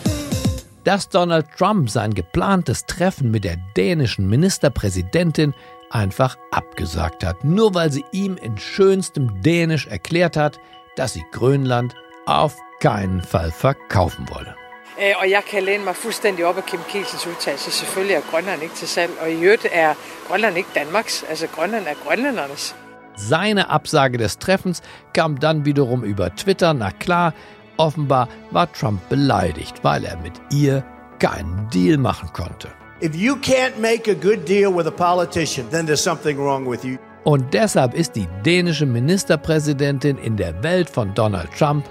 Dass 0.86 1.10
Donald 1.10 1.48
Trump 1.58 1.90
sein 1.90 2.14
geplantes 2.14 2.86
Treffen 2.86 3.32
mit 3.32 3.44
der 3.44 3.58
dänischen 3.76 4.30
Ministerpräsidentin 4.30 5.54
einfach 5.92 6.38
abgesagt 6.52 7.24
hat, 7.24 7.44
nur 7.44 7.74
weil 7.74 7.92
sie 7.92 8.06
ihm 8.12 8.38
in 8.38 8.58
schönstem 8.58 9.42
Dänisch 9.42 9.88
erklärt 9.88 10.38
hat, 10.38 10.60
dass 10.96 11.14
sie 11.14 11.24
Grönland 11.32 11.96
auf 12.26 12.56
keinen 12.80 13.22
Fall 13.22 13.52
verkaufen 13.52 14.28
wolle. 14.30 14.56
Øh, 15.00 15.16
og 15.22 15.30
jeg 15.30 15.44
kan 15.52 15.64
læne 15.64 15.84
mig 15.84 15.96
fuldstændig 15.96 16.46
op 16.46 16.58
af 16.58 16.66
Kim 16.66 16.80
Kielsens 16.90 17.28
udtalelse. 17.28 17.72
Selvfølgelig 17.72 18.16
er 18.16 18.22
Grønland 18.32 18.62
ikke 18.64 18.76
til 18.76 18.88
salg, 18.88 19.12
og 19.22 19.32
i 19.32 19.44
øvrigt 19.44 19.68
er 19.72 19.94
Grønland 20.28 20.58
ikke 20.58 20.70
Danmarks. 20.76 21.24
Altså 21.30 21.48
Grønland 21.48 21.86
er 21.88 21.94
grønlændernes. 22.06 22.76
Seine 23.18 23.72
Absage 23.72 24.18
des 24.18 24.38
Treffens 24.38 24.82
kam 25.14 25.38
dann 25.38 25.66
wiederum 25.66 26.04
über 26.04 26.30
Twitter. 26.36 26.74
Na 26.74 26.90
klar, 27.00 27.34
offenbar 27.78 28.28
war 28.52 28.68
Trump 28.74 29.00
beleidigt, 29.10 29.84
weil 29.84 30.06
er 30.06 30.18
mit 30.24 30.42
ihr 30.52 30.82
keinen 31.20 31.70
Deal 31.74 31.98
machen 31.98 32.30
konnte. 32.34 32.81
If 33.02 33.16
you 33.16 33.36
can't 33.38 33.80
make 33.80 34.08
a 34.08 34.14
good 34.14 34.46
deal 34.46 34.72
with 34.72 34.86
a 34.86 34.92
politician, 34.92 35.68
then 35.72 35.88
there's 35.88 36.04
something 36.04 36.38
wrong 36.38 36.68
with 36.68 36.86
you. 36.86 37.00
Und 37.24 37.52
deshalb 37.52 37.96
ist 37.96 38.16
die 38.16 38.28
dänische 38.46 38.86
Ministerpräsidentin 38.86 40.20
in 40.20 40.38
der 40.38 40.62
Welt 40.62 40.88
von 40.88 41.12
Donald 41.16 41.50
Trump 41.58 41.84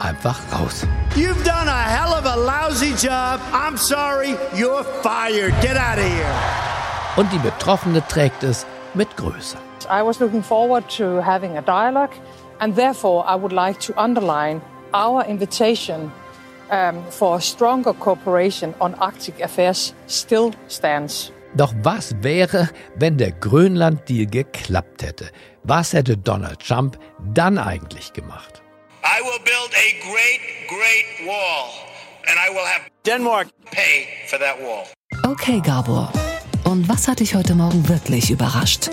einfach 0.00 0.38
raus. 0.52 0.86
You've 1.16 1.42
done 1.44 1.66
a 1.66 1.82
hell 1.82 2.12
of 2.12 2.26
a 2.26 2.36
lousy 2.36 2.92
job. 2.92 3.40
I'm 3.54 3.78
sorry, 3.78 4.36
you're 4.54 4.84
fired. 5.02 5.54
Get 5.62 5.78
out 5.78 5.96
of 5.96 6.04
here. 6.04 6.34
Und 7.16 7.32
die 7.32 7.38
Betroffene 7.38 8.06
trägt 8.08 8.42
es 8.42 8.66
mit 8.92 9.08
Größe. 9.16 9.56
I 9.90 10.02
was 10.02 10.20
looking 10.20 10.42
forward 10.42 10.84
to 10.98 11.22
having 11.22 11.56
a 11.56 11.62
dialogue, 11.62 12.12
and 12.58 12.76
therefore 12.76 13.24
I 13.26 13.34
would 13.34 13.52
like 13.52 13.80
to 13.86 13.94
underline 13.96 14.60
our 14.92 15.24
invitation 15.26 16.12
um, 16.70 17.04
for 17.10 17.36
a 17.36 17.40
stronger 17.40 17.92
cooperation 17.92 18.74
on 18.80 18.94
Arctic 18.94 19.42
affairs 19.42 19.94
still 20.08 20.52
stands. 20.68 21.32
Doch 21.56 21.74
was 21.82 22.14
wäre, 22.22 22.68
wenn 22.96 23.18
der 23.18 23.32
Grönland-Deal 23.32 24.26
geklappt 24.26 25.02
hätte? 25.02 25.30
Was 25.64 25.92
hätte 25.92 26.16
Donald 26.16 26.60
Trump 26.60 26.98
dann 27.34 27.58
eigentlich 27.58 28.12
gemacht? 28.12 28.62
I 29.02 29.20
will 29.22 29.40
build 29.44 29.72
a 29.74 29.90
great, 30.08 30.40
great 30.68 31.26
wall, 31.26 31.70
and 32.28 32.38
I 32.38 32.52
will 32.54 32.66
have 32.66 32.88
Denmark 33.04 33.48
pay 33.70 34.06
for 34.28 34.38
that 34.38 34.58
wall. 34.60 34.86
Okay, 35.26 35.60
Gabor. 35.60 36.12
Und 36.64 36.88
was 36.88 37.08
hat 37.08 37.20
dich 37.20 37.34
heute 37.34 37.54
Morgen 37.54 37.88
wirklich 37.88 38.30
überrascht? 38.30 38.90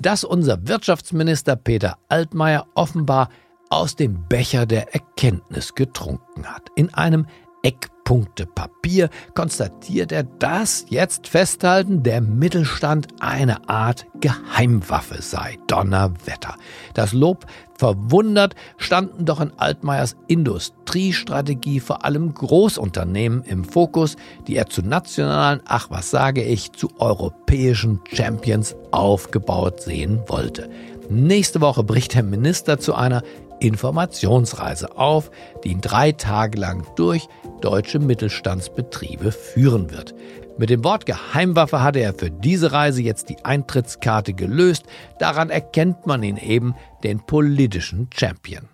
Dass 0.00 0.24
unser 0.24 0.66
Wirtschaftsminister 0.66 1.54
Peter 1.54 1.96
Altmaier 2.08 2.66
offenbar 2.74 3.28
aus 3.72 3.96
dem 3.96 4.28
Becher 4.28 4.66
der 4.66 4.92
Erkenntnis 4.92 5.74
getrunken 5.74 6.44
hat. 6.44 6.68
In 6.76 6.92
einem 6.92 7.26
Eckpunktepapier 7.62 9.08
konstatiert 9.34 10.12
er, 10.12 10.24
dass 10.24 10.84
jetzt 10.90 11.26
festhalten, 11.26 12.02
der 12.02 12.20
Mittelstand 12.20 13.06
eine 13.20 13.70
Art 13.70 14.04
Geheimwaffe 14.20 15.22
sei. 15.22 15.56
Donnerwetter. 15.68 16.56
Das 16.92 17.14
Lob 17.14 17.46
verwundert 17.78 18.56
standen 18.76 19.24
doch 19.24 19.40
in 19.40 19.52
Altmaiers 19.56 20.16
Industriestrategie 20.28 21.80
vor 21.80 22.04
allem 22.04 22.34
Großunternehmen 22.34 23.42
im 23.44 23.64
Fokus, 23.64 24.16
die 24.48 24.56
er 24.56 24.66
zu 24.66 24.82
nationalen, 24.82 25.62
ach 25.64 25.88
was 25.88 26.10
sage 26.10 26.42
ich, 26.42 26.72
zu 26.72 26.90
europäischen 26.98 28.00
Champions 28.12 28.76
aufgebaut 28.90 29.80
sehen 29.80 30.20
wollte. 30.26 30.68
Nächste 31.08 31.60
Woche 31.60 31.82
bricht 31.82 32.14
der 32.14 32.22
Minister 32.22 32.78
zu 32.78 32.94
einer 32.94 33.22
Informationsreise 33.62 34.96
auf, 34.96 35.30
die 35.62 35.70
ihn 35.70 35.80
drei 35.80 36.12
Tage 36.12 36.58
lang 36.58 36.84
durch 36.96 37.28
deutsche 37.60 37.98
Mittelstandsbetriebe 37.98 39.32
führen 39.32 39.90
wird. 39.90 40.14
Mit 40.58 40.68
dem 40.68 40.84
Wort 40.84 41.06
Geheimwaffe 41.06 41.82
hatte 41.82 42.00
er 42.00 42.12
für 42.12 42.30
diese 42.30 42.72
Reise 42.72 43.02
jetzt 43.02 43.30
die 43.30 43.44
Eintrittskarte 43.44 44.34
gelöst. 44.34 44.84
Daran 45.18 45.48
erkennt 45.48 46.06
man 46.06 46.22
ihn 46.22 46.36
eben, 46.36 46.74
den 47.04 47.20
politischen 47.20 48.10
Champion. 48.14 48.68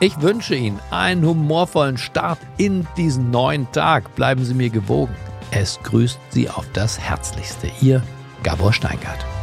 Ich 0.00 0.20
wünsche 0.22 0.54
Ihnen 0.54 0.78
einen 0.90 1.26
humorvollen 1.26 1.98
Start 1.98 2.38
in 2.56 2.86
diesen 2.96 3.30
neuen 3.30 3.70
Tag. 3.72 4.14
Bleiben 4.14 4.44
Sie 4.44 4.54
mir 4.54 4.70
gewogen. 4.70 5.14
Es 5.50 5.80
grüßt 5.82 6.18
Sie 6.30 6.48
auf 6.48 6.66
das 6.72 7.00
Herzlichste. 7.00 7.68
Ihr 7.80 8.02
Gabor 8.44 8.72
Steingart. 8.72 9.37